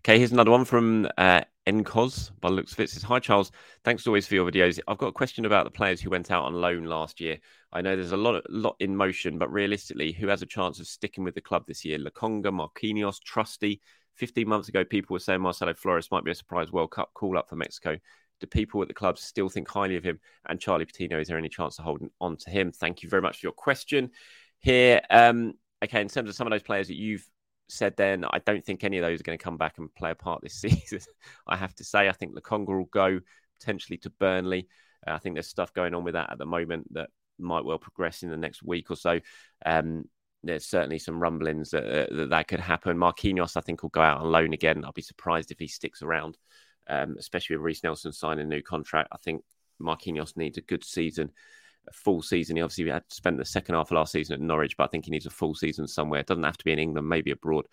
Okay, 0.04 0.18
here's 0.18 0.32
another 0.32 0.52
one 0.52 0.64
from 0.64 1.08
uh, 1.18 1.42
Encos 1.66 2.30
by 2.40 2.48
looks 2.48 2.72
of 2.72 2.80
it. 2.80 2.88
Says, 2.88 3.02
Hi 3.02 3.18
Charles, 3.18 3.50
thanks 3.84 4.06
always 4.06 4.26
for 4.26 4.36
your 4.36 4.50
videos. 4.50 4.78
I've 4.86 4.96
got 4.96 5.08
a 5.08 5.12
question 5.12 5.44
about 5.44 5.64
the 5.64 5.70
players 5.70 6.00
who 6.00 6.08
went 6.08 6.30
out 6.30 6.44
on 6.44 6.54
loan 6.54 6.84
last 6.84 7.20
year. 7.20 7.38
I 7.72 7.82
know 7.82 7.94
there's 7.94 8.12
a 8.12 8.16
lot, 8.16 8.42
lot 8.48 8.76
in 8.80 8.96
motion, 8.96 9.38
but 9.38 9.52
realistically, 9.52 10.12
who 10.12 10.28
has 10.28 10.40
a 10.40 10.46
chance 10.46 10.80
of 10.80 10.86
sticking 10.86 11.24
with 11.24 11.34
the 11.34 11.40
club 11.40 11.64
this 11.66 11.84
year? 11.84 11.98
Lokonga, 11.98 12.44
Marquinhos, 12.44 13.20
Trusty. 13.20 13.80
15 14.14 14.48
months 14.48 14.68
ago, 14.68 14.84
people 14.84 15.14
were 15.14 15.20
saying 15.20 15.40
Marcelo 15.40 15.74
Flores 15.74 16.10
might 16.10 16.24
be 16.24 16.30
a 16.30 16.34
surprise 16.34 16.72
World 16.72 16.90
Cup 16.90 17.12
call 17.12 17.36
up 17.36 17.48
for 17.48 17.56
Mexico. 17.56 17.98
Do 18.40 18.46
people 18.46 18.80
at 18.82 18.88
the 18.88 18.94
club 18.94 19.18
still 19.18 19.48
think 19.48 19.68
highly 19.68 19.96
of 19.96 20.04
him? 20.04 20.20
And 20.48 20.60
Charlie 20.60 20.84
Patino, 20.84 21.20
is 21.20 21.28
there 21.28 21.38
any 21.38 21.48
chance 21.48 21.78
of 21.78 21.84
holding 21.84 22.10
on 22.20 22.36
to 22.38 22.50
him? 22.50 22.72
Thank 22.72 23.02
you 23.02 23.08
very 23.08 23.22
much 23.22 23.40
for 23.40 23.46
your 23.46 23.52
question. 23.52 24.10
Here, 24.60 25.00
um, 25.10 25.54
okay, 25.84 26.00
in 26.00 26.08
terms 26.08 26.28
of 26.28 26.34
some 26.34 26.46
of 26.46 26.50
those 26.50 26.62
players 26.62 26.88
that 26.88 26.96
you've 26.96 27.26
said 27.68 27.96
then, 27.96 28.24
I 28.24 28.40
don't 28.40 28.64
think 28.64 28.82
any 28.82 28.98
of 28.98 29.02
those 29.02 29.20
are 29.20 29.24
going 29.24 29.38
to 29.38 29.42
come 29.42 29.56
back 29.56 29.78
and 29.78 29.94
play 29.94 30.10
a 30.10 30.14
part 30.14 30.42
this 30.42 30.54
season. 30.60 31.00
I 31.46 31.56
have 31.56 31.74
to 31.76 31.84
say, 31.84 32.08
I 32.08 32.12
think 32.12 32.34
Lokonga 32.34 32.68
will 32.68 32.84
go 32.86 33.20
potentially 33.58 33.98
to 33.98 34.10
Burnley. 34.10 34.68
Uh, 35.06 35.12
I 35.12 35.18
think 35.18 35.34
there's 35.34 35.48
stuff 35.48 35.72
going 35.72 35.94
on 35.94 36.04
with 36.04 36.14
that 36.14 36.32
at 36.32 36.38
the 36.38 36.46
moment 36.46 36.92
that 36.94 37.10
might 37.38 37.64
well 37.64 37.78
progress 37.78 38.22
in 38.22 38.30
the 38.30 38.36
next 38.36 38.62
week 38.62 38.90
or 38.90 38.96
so. 38.96 39.20
Um, 39.64 40.04
there's 40.42 40.66
certainly 40.66 40.98
some 40.98 41.20
rumblings 41.20 41.70
that, 41.70 41.84
uh, 41.84 42.14
that, 42.14 42.30
that 42.30 42.48
could 42.48 42.60
happen. 42.60 42.96
Marquinhos, 42.96 43.56
I 43.56 43.60
think, 43.60 43.82
will 43.82 43.90
go 43.90 44.00
out 44.00 44.20
on 44.20 44.30
loan 44.30 44.52
again. 44.52 44.84
I'll 44.84 44.92
be 44.92 45.02
surprised 45.02 45.50
if 45.50 45.58
he 45.58 45.66
sticks 45.66 46.02
around, 46.02 46.36
um, 46.88 47.16
especially 47.18 47.56
with 47.56 47.64
Reiss 47.64 47.82
Nelson 47.82 48.12
signing 48.12 48.46
a 48.46 48.48
new 48.48 48.62
contract. 48.62 49.08
I 49.12 49.18
think 49.18 49.42
Marquinhos 49.80 50.36
needs 50.36 50.58
a 50.58 50.62
good 50.62 50.84
season 50.84 51.30
a 51.90 51.92
full 51.92 52.22
season. 52.22 52.56
He 52.56 52.62
obviously 52.62 52.90
had 52.90 53.04
spent 53.08 53.38
the 53.38 53.44
second 53.44 53.74
half 53.74 53.90
of 53.90 53.96
last 53.96 54.12
season 54.12 54.34
at 54.34 54.40
Norwich, 54.40 54.76
but 54.76 54.84
I 54.84 54.86
think 54.88 55.04
he 55.04 55.10
needs 55.10 55.26
a 55.26 55.30
full 55.30 55.54
season 55.54 55.86
somewhere. 55.86 56.20
It 56.20 56.26
doesn't 56.26 56.44
have 56.44 56.58
to 56.58 56.64
be 56.64 56.72
in 56.72 56.78
England, 56.78 57.08
maybe 57.08 57.30
abroad. 57.30 57.66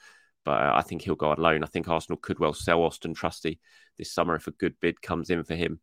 But 0.43 0.61
uh, 0.61 0.73
I 0.75 0.81
think 0.81 1.01
he'll 1.01 1.15
go 1.15 1.31
on 1.31 1.37
loan. 1.37 1.63
I 1.63 1.67
think 1.67 1.89
Arsenal 1.89 2.17
could 2.17 2.39
well 2.39 2.53
sell 2.53 2.83
Austin 2.83 3.13
Trusty 3.13 3.59
this 3.97 4.13
summer 4.13 4.35
if 4.35 4.47
a 4.47 4.51
good 4.51 4.75
bid 4.79 5.01
comes 5.01 5.29
in 5.29 5.43
for 5.43 5.55
him. 5.55 5.79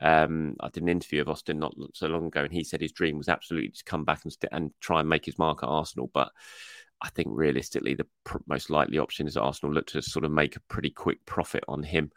Um, 0.00 0.56
I 0.60 0.68
did 0.68 0.82
an 0.82 0.88
interview 0.88 1.20
of 1.20 1.28
Austin 1.28 1.58
not 1.58 1.74
so 1.94 2.08
long 2.08 2.26
ago, 2.26 2.42
and 2.42 2.52
he 2.52 2.64
said 2.64 2.80
his 2.80 2.92
dream 2.92 3.16
was 3.16 3.28
absolutely 3.28 3.70
to 3.70 3.84
come 3.84 4.04
back 4.04 4.20
and, 4.24 4.32
st- 4.32 4.52
and 4.52 4.70
try 4.80 5.00
and 5.00 5.08
make 5.08 5.24
his 5.24 5.38
mark 5.38 5.62
at 5.62 5.68
Arsenal. 5.68 6.10
But 6.12 6.30
I 7.02 7.08
think 7.10 7.28
realistically, 7.30 7.94
the 7.94 8.06
pr- 8.24 8.38
most 8.46 8.70
likely 8.70 8.98
option 8.98 9.26
is 9.26 9.36
Arsenal 9.36 9.74
look 9.74 9.86
to 9.88 10.00
sort 10.00 10.24
of 10.24 10.30
make 10.30 10.56
a 10.56 10.60
pretty 10.60 10.90
quick 10.90 11.24
profit 11.26 11.64
on 11.66 11.82
him. 11.82 12.12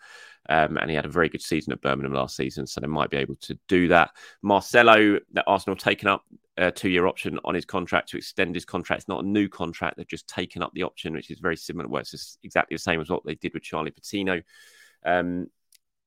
Um, 0.47 0.77
and 0.77 0.91
he 0.91 0.95
had 0.95 1.05
a 1.05 1.09
very 1.09 1.27
good 1.27 1.41
season 1.41 1.73
at 1.73 1.81
Birmingham 1.81 2.13
last 2.13 2.35
season, 2.35 2.67
so 2.67 2.79
they 2.79 2.87
might 2.87 3.09
be 3.09 3.17
able 3.17 3.35
to 3.37 3.57
do 3.67 3.87
that. 3.87 4.11
Marcelo, 4.43 5.19
that 5.33 5.45
Arsenal 5.47 5.75
taken 5.75 6.07
up 6.07 6.23
a 6.57 6.71
two-year 6.71 7.07
option 7.07 7.39
on 7.43 7.55
his 7.55 7.65
contract 7.65 8.09
to 8.09 8.17
extend 8.17 8.53
his 8.53 8.63
contract. 8.63 9.01
It's 9.01 9.09
not 9.09 9.23
a 9.23 9.27
new 9.27 9.49
contract; 9.49 9.97
they've 9.97 10.07
just 10.07 10.27
taken 10.27 10.61
up 10.61 10.71
the 10.73 10.83
option, 10.83 11.13
which 11.13 11.31
is 11.31 11.39
very 11.39 11.57
similar. 11.57 11.89
Well, 11.89 12.01
it's 12.01 12.37
exactly 12.43 12.75
the 12.75 12.79
same 12.79 13.01
as 13.01 13.09
what 13.09 13.25
they 13.25 13.35
did 13.35 13.55
with 13.55 13.63
Charlie 13.63 13.89
Patino. 13.89 14.41
Um, 15.03 15.47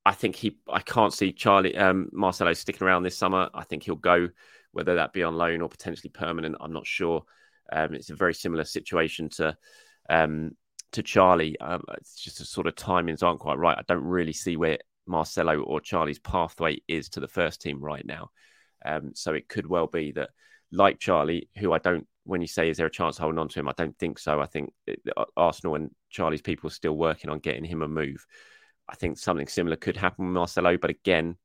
I 0.05 0.13
think 0.13 0.37
he, 0.37 0.57
I 0.71 0.79
can't 0.79 1.13
see 1.13 1.33
Charlie 1.33 1.77
um, 1.77 2.07
Marcelo 2.13 2.53
sticking 2.53 2.87
around 2.87 3.03
this 3.03 3.17
summer. 3.17 3.49
I 3.53 3.65
think 3.65 3.83
he'll 3.83 3.95
go, 3.95 4.29
whether 4.71 4.95
that 4.95 5.11
be 5.11 5.23
on 5.23 5.35
loan 5.35 5.61
or 5.61 5.67
potentially 5.67 6.09
permanent. 6.09 6.55
I'm 6.61 6.73
not 6.73 6.87
sure. 6.87 7.25
Um, 7.71 7.93
it's 7.93 8.09
a 8.09 8.15
very 8.15 8.33
similar 8.33 8.63
situation 8.63 9.29
to 9.29 9.57
um, 10.09 10.51
to 10.91 11.03
Charlie. 11.03 11.59
Um, 11.59 11.83
it's 11.97 12.15
just 12.15 12.39
the 12.39 12.45
sort 12.45 12.67
of 12.67 12.75
timings 12.75 13.23
aren't 13.23 13.39
quite 13.39 13.57
right. 13.57 13.77
I 13.77 13.83
don't 13.87 14.03
really 14.03 14.33
see 14.33 14.57
where 14.57 14.79
Marcelo 15.05 15.61
or 15.61 15.81
Charlie's 15.81 16.19
pathway 16.19 16.81
is 16.87 17.09
to 17.09 17.19
the 17.19 17.27
first 17.27 17.61
team 17.61 17.79
right 17.79 18.05
now. 18.05 18.29
Um, 18.85 19.11
so 19.13 19.33
it 19.33 19.49
could 19.49 19.67
well 19.67 19.87
be 19.87 20.11
that, 20.13 20.29
like 20.71 20.99
Charlie, 20.99 21.49
who 21.57 21.73
I 21.73 21.79
don't, 21.79 22.07
when 22.23 22.41
you 22.41 22.47
say 22.47 22.69
is 22.69 22.77
there 22.77 22.87
a 22.87 22.91
chance 22.91 23.17
holding 23.17 23.39
on 23.39 23.49
to 23.49 23.59
him, 23.59 23.67
I 23.67 23.73
don't 23.75 23.97
think 23.97 24.19
so. 24.19 24.39
I 24.39 24.45
think 24.45 24.71
uh, 24.87 25.25
Arsenal 25.35 25.75
and 25.75 25.91
Charlie's 26.09 26.41
people 26.41 26.67
are 26.67 26.73
still 26.73 26.95
working 26.95 27.29
on 27.29 27.39
getting 27.39 27.65
him 27.65 27.81
a 27.81 27.87
move. 27.87 28.25
I 28.87 28.95
think 28.95 29.17
something 29.17 29.47
similar 29.47 29.75
could 29.75 29.97
happen 29.97 30.25
with 30.25 30.33
Marcelo, 30.33 30.77
but 30.77 30.91
again, 30.91 31.35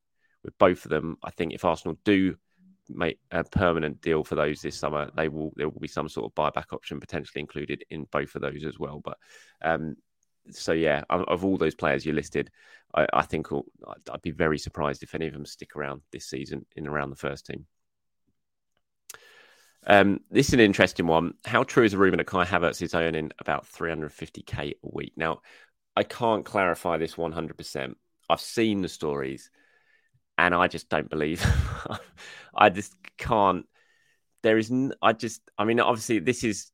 with 0.42 0.56
both 0.58 0.84
of 0.84 0.90
them, 0.90 1.16
I 1.22 1.30
think 1.30 1.54
if 1.54 1.64
Arsenal 1.64 1.98
do 2.04 2.36
make 2.88 3.18
a 3.30 3.44
permanent 3.44 4.00
deal 4.00 4.24
for 4.24 4.34
those 4.34 4.60
this 4.60 4.76
summer, 4.76 5.10
they 5.16 5.28
will 5.28 5.52
there 5.56 5.68
will 5.68 5.80
be 5.80 5.88
some 5.88 6.08
sort 6.08 6.26
of 6.30 6.34
buyback 6.34 6.72
option 6.72 7.00
potentially 7.00 7.40
included 7.40 7.84
in 7.90 8.06
both 8.10 8.34
of 8.34 8.42
those 8.42 8.64
as 8.64 8.78
well. 8.78 9.00
But 9.02 9.18
um, 9.62 9.96
so 10.50 10.72
yeah, 10.72 11.02
of 11.08 11.44
all 11.44 11.56
those 11.56 11.74
players 11.74 12.04
you 12.04 12.12
listed, 12.12 12.50
I, 12.94 13.06
I 13.12 13.22
think 13.22 13.48
I'd 13.52 14.22
be 14.22 14.30
very 14.30 14.58
surprised 14.58 15.02
if 15.02 15.14
any 15.14 15.26
of 15.26 15.32
them 15.32 15.46
stick 15.46 15.76
around 15.76 16.02
this 16.12 16.26
season 16.26 16.66
in 16.76 16.86
around 16.86 17.10
the 17.10 17.16
first 17.16 17.46
team. 17.46 17.66
Um, 19.86 20.20
this 20.30 20.48
is 20.48 20.54
an 20.54 20.60
interesting 20.60 21.06
one. 21.06 21.34
How 21.44 21.62
true 21.62 21.84
is 21.84 21.92
a 21.92 21.98
rumor 21.98 22.16
that 22.16 22.26
Kai 22.26 22.44
Havertz 22.44 22.80
is 22.80 22.94
earning 22.94 23.32
about 23.38 23.66
350k 23.66 24.72
a 24.72 24.74
week? 24.82 25.12
Now, 25.16 25.40
I 25.96 26.04
can't 26.04 26.44
clarify 26.44 26.96
this 26.96 27.14
100%. 27.14 27.94
I've 28.28 28.40
seen 28.40 28.80
the 28.80 28.88
stories 28.88 29.50
and 30.38 30.54
I 30.54 30.68
just 30.68 30.88
don't 30.88 31.08
believe. 31.08 31.44
I 32.54 32.70
just 32.70 32.94
can't. 33.18 33.66
There 34.42 34.58
is. 34.58 34.72
I 35.02 35.12
just. 35.12 35.42
I 35.58 35.64
mean, 35.64 35.80
obviously, 35.80 36.18
this 36.18 36.44
is 36.44 36.70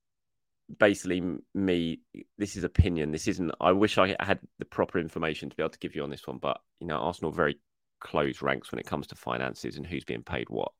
basically 0.79 1.23
me. 1.55 2.01
This 2.38 2.57
is 2.57 2.64
opinion. 2.64 3.12
This 3.12 3.29
isn't. 3.29 3.53
I 3.61 3.73
wish 3.73 3.99
I 3.99 4.16
had 4.20 4.40
the 4.59 4.64
proper 4.64 4.99
information 4.99 5.51
to 5.51 5.57
be 5.57 5.62
able 5.62 5.70
to 5.70 5.79
give 5.79 5.94
you 5.94 6.03
on 6.03 6.11
this 6.11 6.27
one, 6.27 6.38
but 6.38 6.61
you 6.81 6.87
know, 6.87 6.96
Arsenal 6.96 7.33
very 7.33 7.59
close 8.01 8.42
ranks 8.42 8.73
when 8.73 8.79
it 8.79 8.87
comes 8.87 9.07
to 9.09 9.14
finances 9.14 9.77
and 9.77 9.87
who's 9.87 10.05
being 10.05 10.23
paid 10.23 10.49
what. 10.49 10.73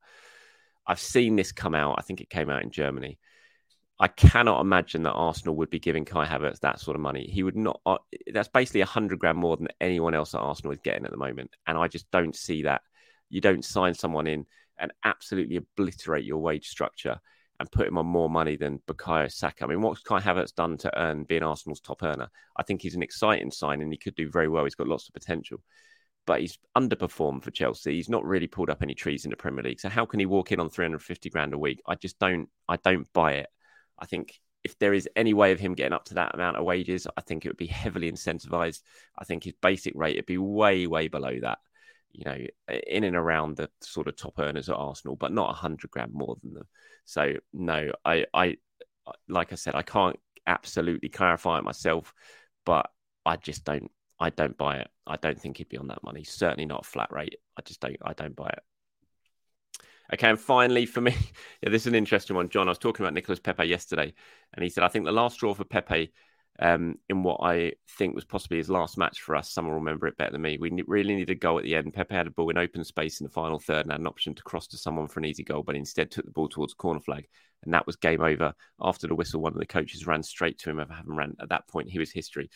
I've 0.87 0.99
seen 0.99 1.35
this 1.35 1.51
come 1.51 1.75
out. 1.75 1.95
I 1.99 2.01
think 2.01 2.21
it 2.21 2.29
came 2.29 2.49
out 2.49 2.63
in 2.63 2.71
Germany. 2.71 3.19
I 4.01 4.07
cannot 4.07 4.61
imagine 4.61 5.03
that 5.03 5.11
Arsenal 5.11 5.55
would 5.57 5.69
be 5.69 5.77
giving 5.77 6.05
Kai 6.05 6.25
Havertz 6.25 6.59
that 6.61 6.79
sort 6.79 6.95
of 6.95 7.01
money. 7.01 7.29
He 7.31 7.43
would 7.43 7.55
not. 7.55 7.81
Uh, 7.85 7.97
that's 8.33 8.49
basically 8.49 8.81
a 8.81 8.85
hundred 8.87 9.19
grand 9.19 9.37
more 9.37 9.55
than 9.55 9.67
anyone 9.79 10.15
else 10.15 10.33
at 10.33 10.41
Arsenal 10.41 10.71
is 10.71 10.79
getting 10.83 11.05
at 11.05 11.11
the 11.11 11.17
moment, 11.17 11.51
and 11.67 11.77
I 11.77 11.87
just 11.87 12.09
don't 12.09 12.35
see 12.35 12.63
that. 12.63 12.81
You 13.29 13.41
don't 13.41 13.63
sign 13.63 13.93
someone 13.93 14.25
in 14.25 14.47
and 14.79 14.91
absolutely 15.05 15.57
obliterate 15.57 16.25
your 16.25 16.39
wage 16.39 16.67
structure 16.67 17.19
and 17.59 17.71
put 17.71 17.87
him 17.87 17.99
on 17.99 18.07
more 18.07 18.27
money 18.27 18.55
than 18.55 18.81
Bukayo 18.87 19.31
Saka. 19.31 19.65
I 19.65 19.67
mean, 19.67 19.81
what's 19.81 20.01
Kai 20.01 20.19
Havertz 20.19 20.55
done 20.55 20.77
to 20.79 20.99
earn 20.99 21.23
being 21.23 21.43
Arsenal's 21.43 21.79
top 21.79 22.01
earner? 22.01 22.29
I 22.57 22.63
think 22.63 22.81
he's 22.81 22.95
an 22.95 23.03
exciting 23.03 23.51
sign 23.51 23.83
and 23.83 23.91
he 23.91 23.99
could 23.99 24.15
do 24.15 24.31
very 24.31 24.47
well. 24.47 24.63
He's 24.63 24.73
got 24.73 24.87
lots 24.87 25.07
of 25.07 25.13
potential, 25.13 25.61
but 26.25 26.41
he's 26.41 26.57
underperformed 26.75 27.43
for 27.43 27.51
Chelsea. 27.51 27.97
He's 27.97 28.09
not 28.09 28.25
really 28.25 28.47
pulled 28.47 28.71
up 28.71 28.81
any 28.81 28.95
trees 28.95 29.25
in 29.25 29.29
the 29.29 29.37
Premier 29.37 29.63
League. 29.63 29.79
So 29.79 29.89
how 29.89 30.07
can 30.07 30.19
he 30.19 30.25
walk 30.25 30.51
in 30.51 30.59
on 30.59 30.71
350 30.71 31.29
grand 31.29 31.53
a 31.53 31.59
week? 31.59 31.83
I 31.85 31.93
just 31.93 32.17
don't. 32.17 32.49
I 32.67 32.77
don't 32.77 33.07
buy 33.13 33.33
it. 33.33 33.49
I 34.01 34.05
think 34.05 34.39
if 34.63 34.77
there 34.79 34.93
is 34.93 35.07
any 35.15 35.33
way 35.33 35.51
of 35.51 35.59
him 35.59 35.75
getting 35.75 35.93
up 35.93 36.05
to 36.05 36.15
that 36.15 36.33
amount 36.33 36.57
of 36.57 36.65
wages, 36.65 37.07
I 37.15 37.21
think 37.21 37.45
it 37.45 37.49
would 37.49 37.57
be 37.57 37.67
heavily 37.67 38.11
incentivized. 38.11 38.81
I 39.17 39.23
think 39.23 39.43
his 39.43 39.53
basic 39.61 39.93
rate 39.95 40.17
would 40.17 40.25
be 40.25 40.37
way, 40.37 40.87
way 40.87 41.07
below 41.07 41.39
that. 41.41 41.59
You 42.13 42.25
know, 42.25 42.37
in 42.87 43.05
and 43.05 43.15
around 43.15 43.55
the 43.55 43.69
sort 43.79 44.09
of 44.09 44.17
top 44.17 44.37
earners 44.37 44.67
at 44.67 44.75
Arsenal, 44.75 45.15
but 45.15 45.31
not 45.31 45.51
a 45.51 45.53
hundred 45.53 45.91
grand 45.91 46.11
more 46.13 46.35
than 46.43 46.53
them. 46.53 46.67
So 47.05 47.35
no, 47.53 47.93
I, 48.03 48.25
I, 48.33 48.57
like 49.29 49.53
I 49.53 49.55
said, 49.55 49.75
I 49.75 49.81
can't 49.81 50.19
absolutely 50.45 51.07
clarify 51.07 51.59
it 51.59 51.63
myself, 51.63 52.13
but 52.65 52.89
I 53.25 53.37
just 53.37 53.63
don't, 53.63 53.89
I 54.19 54.29
don't 54.29 54.57
buy 54.57 54.79
it. 54.79 54.89
I 55.07 55.15
don't 55.15 55.39
think 55.39 55.57
he'd 55.57 55.69
be 55.69 55.77
on 55.77 55.87
that 55.87 56.03
money. 56.03 56.25
Certainly 56.25 56.65
not 56.65 56.81
a 56.85 56.89
flat 56.89 57.11
rate. 57.11 57.37
I 57.57 57.61
just 57.61 57.79
don't, 57.79 57.95
I 58.03 58.11
don't 58.11 58.35
buy 58.35 58.49
it. 58.49 58.59
Okay, 60.13 60.29
and 60.29 60.39
finally 60.39 60.85
for 60.85 61.01
me, 61.01 61.15
yeah, 61.61 61.69
this 61.69 61.83
is 61.83 61.87
an 61.87 61.95
interesting 61.95 62.35
one, 62.35 62.49
John. 62.49 62.67
I 62.67 62.71
was 62.71 62.77
talking 62.77 63.05
about 63.05 63.13
Nicolas 63.13 63.39
Pepe 63.39 63.63
yesterday, 63.65 64.13
and 64.53 64.63
he 64.63 64.69
said, 64.69 64.83
I 64.83 64.89
think 64.89 65.05
the 65.05 65.11
last 65.11 65.35
straw 65.35 65.53
for 65.53 65.63
Pepe 65.63 66.11
um, 66.59 66.95
in 67.09 67.23
what 67.23 67.39
I 67.41 67.73
think 67.97 68.13
was 68.13 68.25
possibly 68.25 68.57
his 68.57 68.69
last 68.69 68.97
match 68.97 69.21
for 69.21 69.35
us. 69.35 69.51
Someone 69.51 69.73
will 69.73 69.79
remember 69.79 70.07
it 70.07 70.17
better 70.17 70.31
than 70.31 70.41
me. 70.41 70.57
We 70.59 70.69
really 70.85 71.15
needed 71.15 71.31
a 71.31 71.39
goal 71.39 71.57
at 71.57 71.63
the 71.63 71.75
end. 71.75 71.93
Pepe 71.93 72.13
had 72.13 72.27
a 72.27 72.31
ball 72.31 72.49
in 72.49 72.57
open 72.57 72.83
space 72.83 73.19
in 73.19 73.25
the 73.25 73.31
final 73.31 73.57
third 73.57 73.85
and 73.85 73.91
had 73.91 74.01
an 74.01 74.07
option 74.07 74.35
to 74.35 74.43
cross 74.43 74.67
to 74.67 74.77
someone 74.77 75.07
for 75.07 75.19
an 75.19 75.25
easy 75.25 75.43
goal, 75.43 75.63
but 75.63 75.75
instead 75.75 76.11
took 76.11 76.25
the 76.25 76.31
ball 76.31 76.49
towards 76.49 76.73
the 76.73 76.77
corner 76.77 76.99
flag. 76.99 77.27
And 77.63 77.73
that 77.73 77.87
was 77.87 77.95
game 77.95 78.21
over. 78.21 78.53
After 78.81 79.07
the 79.07 79.15
whistle, 79.15 79.41
one 79.41 79.53
of 79.53 79.59
the 79.59 79.65
coaches 79.65 80.07
ran 80.07 80.23
straight 80.23 80.59
to 80.59 80.69
him. 80.69 80.79
I 80.79 80.93
haven't 80.93 81.15
ran 81.15 81.35
at 81.39 81.49
that 81.49 81.67
point, 81.67 81.89
he 81.89 81.99
was 81.99 82.11
history. 82.11 82.49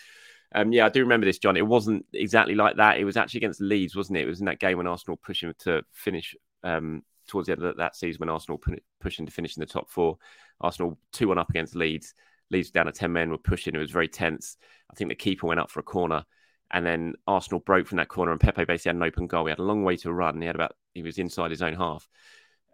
Um, 0.54 0.72
yeah, 0.72 0.86
I 0.86 0.90
do 0.90 1.02
remember 1.02 1.26
this, 1.26 1.40
John. 1.40 1.58
It 1.58 1.66
wasn't 1.66 2.06
exactly 2.14 2.56
like 2.56 2.78
that. 2.78 2.98
It 2.98 3.06
was 3.06 3.18
actually 3.18 3.40
against 3.40 3.62
Leeds, 3.62 3.96
wasn't 3.96 4.18
it? 4.18 4.24
It 4.24 4.28
was 4.28 4.40
in 4.40 4.46
that 4.46 4.60
game 4.60 4.78
when 4.78 4.88
Arsenal 4.88 5.18
pushed 5.18 5.44
him 5.44 5.54
to 5.60 5.84
finish 5.92 6.36
um, 6.64 7.04
towards 7.28 7.48
the 7.48 7.54
end 7.54 7.64
of 7.64 7.78
that 7.78 7.96
season 7.96 8.20
when 8.20 8.30
Arsenal 8.30 8.62
pushing 9.00 9.26
to 9.26 9.32
finish 9.32 9.56
in 9.58 9.62
the 9.62 9.66
top 9.66 9.90
four. 9.90 10.18
Arsenal 10.62 10.98
2 11.14 11.28
1 11.28 11.38
up 11.38 11.50
against 11.50 11.76
Leeds. 11.76 12.14
Leeds 12.52 12.72
down 12.72 12.86
to 12.86 12.92
10 12.92 13.12
men, 13.12 13.32
were 13.32 13.38
pushing. 13.38 13.76
It 13.76 13.80
was 13.80 13.92
very 13.92 14.08
tense. 14.08 14.58
I 14.92 14.96
think 14.96 15.10
the 15.10 15.16
keeper 15.16 15.48
went 15.48 15.60
up 15.60 15.72
for 15.72 15.80
a 15.80 15.84
corner. 15.84 16.24
And 16.72 16.86
then 16.86 17.14
Arsenal 17.28 17.60
broke 17.60 17.88
from 17.88 17.98
that 17.98 18.08
corner, 18.08 18.32
and 18.32 18.42
Pepe 18.42 18.66
basically 18.66 18.90
had 18.90 18.96
an 18.96 19.04
open 19.04 19.28
goal. 19.28 19.46
He 19.46 19.52
had 19.52 19.60
a 19.60 19.64
long 19.64 19.84
way 19.84 19.98
to 19.98 20.12
run. 20.12 20.42
He 20.42 20.48
had 20.48 20.56
about 20.56 20.76
he 20.94 21.04
was 21.04 21.20
inside 21.20 21.52
his 21.52 21.62
own 21.62 21.74
half, 21.76 22.08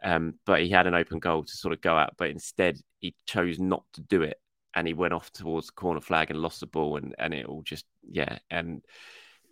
um, 0.03 0.35
but 0.45 0.61
he 0.61 0.69
had 0.69 0.87
an 0.87 0.95
open 0.95 1.19
goal 1.19 1.43
to 1.43 1.57
sort 1.57 1.73
of 1.73 1.81
go 1.81 1.97
at. 1.97 2.13
But 2.17 2.29
instead, 2.29 2.79
he 2.99 3.15
chose 3.25 3.59
not 3.59 3.83
to 3.93 4.01
do 4.01 4.21
it, 4.21 4.37
and 4.73 4.87
he 4.87 4.93
went 4.93 5.13
off 5.13 5.31
towards 5.31 5.67
the 5.67 5.73
corner 5.73 5.99
flag 5.99 6.31
and 6.31 6.41
lost 6.41 6.61
the 6.61 6.67
ball. 6.67 6.97
And 6.97 7.13
and 7.19 7.33
it 7.33 7.45
all 7.45 7.63
just 7.63 7.85
yeah. 8.09 8.39
And 8.49 8.81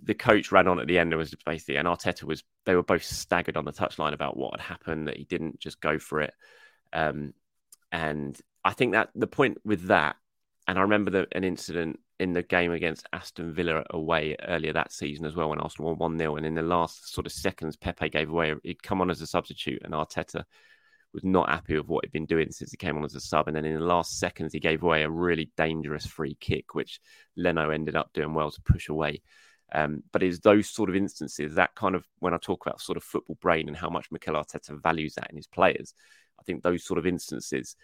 the 0.04 0.14
coach 0.14 0.52
ran 0.52 0.68
on 0.68 0.80
at 0.80 0.88
the 0.88 0.98
end. 1.00 1.14
It 1.14 1.18
was 1.18 1.36
basically, 1.46 1.78
and 1.78 1.88
Arteta 1.88 2.24
was. 2.24 2.44
They 2.66 2.76
were 2.76 2.84
both 2.84 3.04
staggered 3.04 3.58
on 3.58 3.66
the 3.66 3.72
touchline 3.72 4.14
about 4.14 4.38
what 4.38 4.60
had 4.60 4.66
happened. 4.66 5.08
That 5.08 5.18
he 5.18 5.24
didn't 5.24 5.60
just 5.60 5.82
go 5.82 6.00
for 6.00 6.22
it. 6.22 6.34
Um, 6.94 7.34
and 7.92 8.40
I 8.64 8.72
think 8.72 8.94
that 8.94 9.10
the 9.16 9.28
point 9.28 9.58
with 9.64 9.88
that, 9.88 10.16
and 10.68 10.78
I 10.78 10.82
remember 10.82 11.12
the, 11.12 11.28
an 11.32 11.44
incident 11.44 12.00
in 12.20 12.34
the 12.34 12.44
game 12.44 12.72
against 12.72 13.08
Aston 13.14 13.54
Villa 13.54 13.84
away 13.90 14.36
earlier 14.48 14.74
that 14.74 14.92
season 14.92 15.26
as 15.26 15.36
well 15.36 15.50
when 15.50 15.60
Arsenal 15.60 15.96
won 15.96 16.12
1 16.12 16.18
0. 16.20 16.36
And 16.36 16.46
in 16.46 16.54
the 16.54 16.62
last 16.62 17.14
sort 17.14 17.26
of 17.26 17.32
seconds, 17.32 17.78
Pepe 17.78 18.10
gave 18.10 18.30
away, 18.30 18.54
he'd 18.64 18.84
come 18.84 19.02
on 19.02 19.10
as 19.10 19.22
a 19.22 19.28
substitute, 19.28 19.82
and 19.84 19.94
Arteta 19.94 20.44
was 21.14 21.24
not 21.24 21.50
happy 21.50 21.78
with 21.78 21.88
what 21.88 22.04
he'd 22.04 22.12
been 22.12 22.26
doing 22.26 22.52
since 22.52 22.72
he 22.72 22.78
came 22.78 22.98
on 22.98 23.06
as 23.06 23.16
a 23.16 23.22
sub. 23.22 23.48
And 23.48 23.56
then 23.56 23.66
in 23.66 23.74
the 23.74 23.86
last 23.86 24.20
seconds, 24.20 24.54
he 24.54 24.60
gave 24.60 24.84
away 24.84 25.04
a 25.04 25.10
really 25.10 25.50
dangerous 25.58 26.06
free 26.06 26.36
kick, 26.40 26.76
which 26.76 27.00
Leno 27.36 27.70
ended 27.70 27.96
up 27.96 28.12
doing 28.14 28.34
well 28.34 28.52
to 28.52 28.62
push 28.62 28.90
away. 28.90 29.22
Um, 29.72 30.04
but 30.12 30.24
it's 30.24 30.40
those 30.40 30.70
sort 30.70 30.90
of 30.90 30.96
instances 30.96 31.56
that 31.56 31.76
kind 31.76 31.96
of 31.96 32.04
when 32.20 32.34
I 32.34 32.38
talk 32.38 32.66
about 32.66 32.82
sort 32.82 32.98
of 32.98 33.04
football 33.04 33.38
brain 33.40 33.68
and 33.68 33.78
how 33.78 33.90
much 33.90 34.12
Mikel 34.12 34.36
Arteta 34.36 34.82
values 34.82 35.14
that 35.16 35.30
in 35.30 35.36
his 35.36 35.48
players, 35.48 35.94
I 36.40 36.44
think 36.44 36.64
those 36.64 36.86
sort 36.86 36.98
of 36.98 37.06
instances 37.06 37.76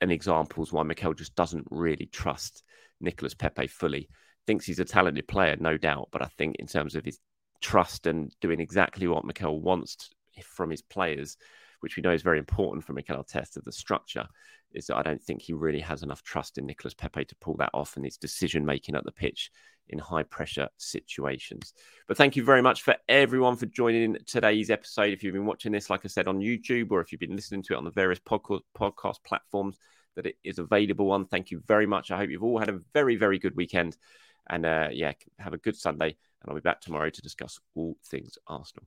and 0.00 0.12
examples 0.12 0.72
why 0.72 0.82
Mikel 0.82 1.14
just 1.14 1.34
doesn't 1.34 1.66
really 1.70 2.06
trust 2.06 2.62
Nicolas 3.00 3.34
Pepe 3.34 3.66
fully. 3.66 4.08
Thinks 4.46 4.66
he's 4.66 4.78
a 4.78 4.84
talented 4.84 5.28
player, 5.28 5.56
no 5.58 5.76
doubt, 5.76 6.08
but 6.10 6.22
I 6.22 6.28
think 6.38 6.56
in 6.56 6.66
terms 6.66 6.94
of 6.94 7.04
his 7.04 7.18
trust 7.60 8.06
and 8.06 8.34
doing 8.40 8.60
exactly 8.60 9.06
what 9.06 9.24
Mikel 9.24 9.60
wants 9.60 10.10
from 10.44 10.70
his 10.70 10.82
players, 10.82 11.36
which 11.80 11.96
we 11.96 12.02
know 12.02 12.12
is 12.12 12.22
very 12.22 12.38
important 12.38 12.84
for 12.84 12.92
Mikel 12.92 13.16
Arteta, 13.16 13.56
of 13.56 13.64
the 13.64 13.72
structure, 13.72 14.26
is 14.72 14.86
that 14.86 14.96
I 14.96 15.02
don't 15.02 15.22
think 15.22 15.42
he 15.42 15.52
really 15.52 15.80
has 15.80 16.02
enough 16.02 16.22
trust 16.22 16.58
in 16.58 16.66
Nicolas 16.66 16.94
Pepe 16.94 17.24
to 17.24 17.36
pull 17.36 17.56
that 17.56 17.70
off 17.74 17.96
and 17.96 18.04
his 18.04 18.16
decision 18.16 18.64
making 18.64 18.94
at 18.94 19.04
the 19.04 19.12
pitch 19.12 19.50
in 19.88 19.98
high 19.98 20.22
pressure 20.22 20.68
situations. 20.76 21.74
But 22.06 22.16
thank 22.16 22.36
you 22.36 22.44
very 22.44 22.62
much 22.62 22.82
for 22.82 22.96
everyone 23.08 23.56
for 23.56 23.66
joining 23.66 24.16
today's 24.26 24.70
episode. 24.70 25.12
If 25.12 25.22
you've 25.22 25.34
been 25.34 25.46
watching 25.46 25.72
this, 25.72 25.90
like 25.90 26.02
I 26.04 26.08
said, 26.08 26.28
on 26.28 26.38
YouTube, 26.38 26.90
or 26.90 27.00
if 27.00 27.10
you've 27.10 27.20
been 27.20 27.34
listening 27.34 27.62
to 27.64 27.74
it 27.74 27.76
on 27.76 27.84
the 27.84 27.90
various 27.90 28.20
podcast 28.20 29.24
platforms 29.24 29.78
that 30.16 30.26
it 30.26 30.36
is 30.44 30.58
available 30.58 31.10
on, 31.10 31.26
thank 31.26 31.50
you 31.50 31.62
very 31.66 31.86
much. 31.86 32.10
I 32.10 32.18
hope 32.18 32.30
you've 32.30 32.44
all 32.44 32.58
had 32.58 32.68
a 32.68 32.80
very, 32.94 33.16
very 33.16 33.38
good 33.38 33.56
weekend. 33.56 33.96
And 34.48 34.64
uh, 34.64 34.88
yeah, 34.92 35.12
have 35.38 35.54
a 35.54 35.58
good 35.58 35.76
Sunday. 35.76 36.08
And 36.42 36.48
I'll 36.48 36.54
be 36.54 36.60
back 36.60 36.80
tomorrow 36.80 37.10
to 37.10 37.22
discuss 37.22 37.58
all 37.74 37.96
things 38.06 38.38
Arsenal. 38.46 38.86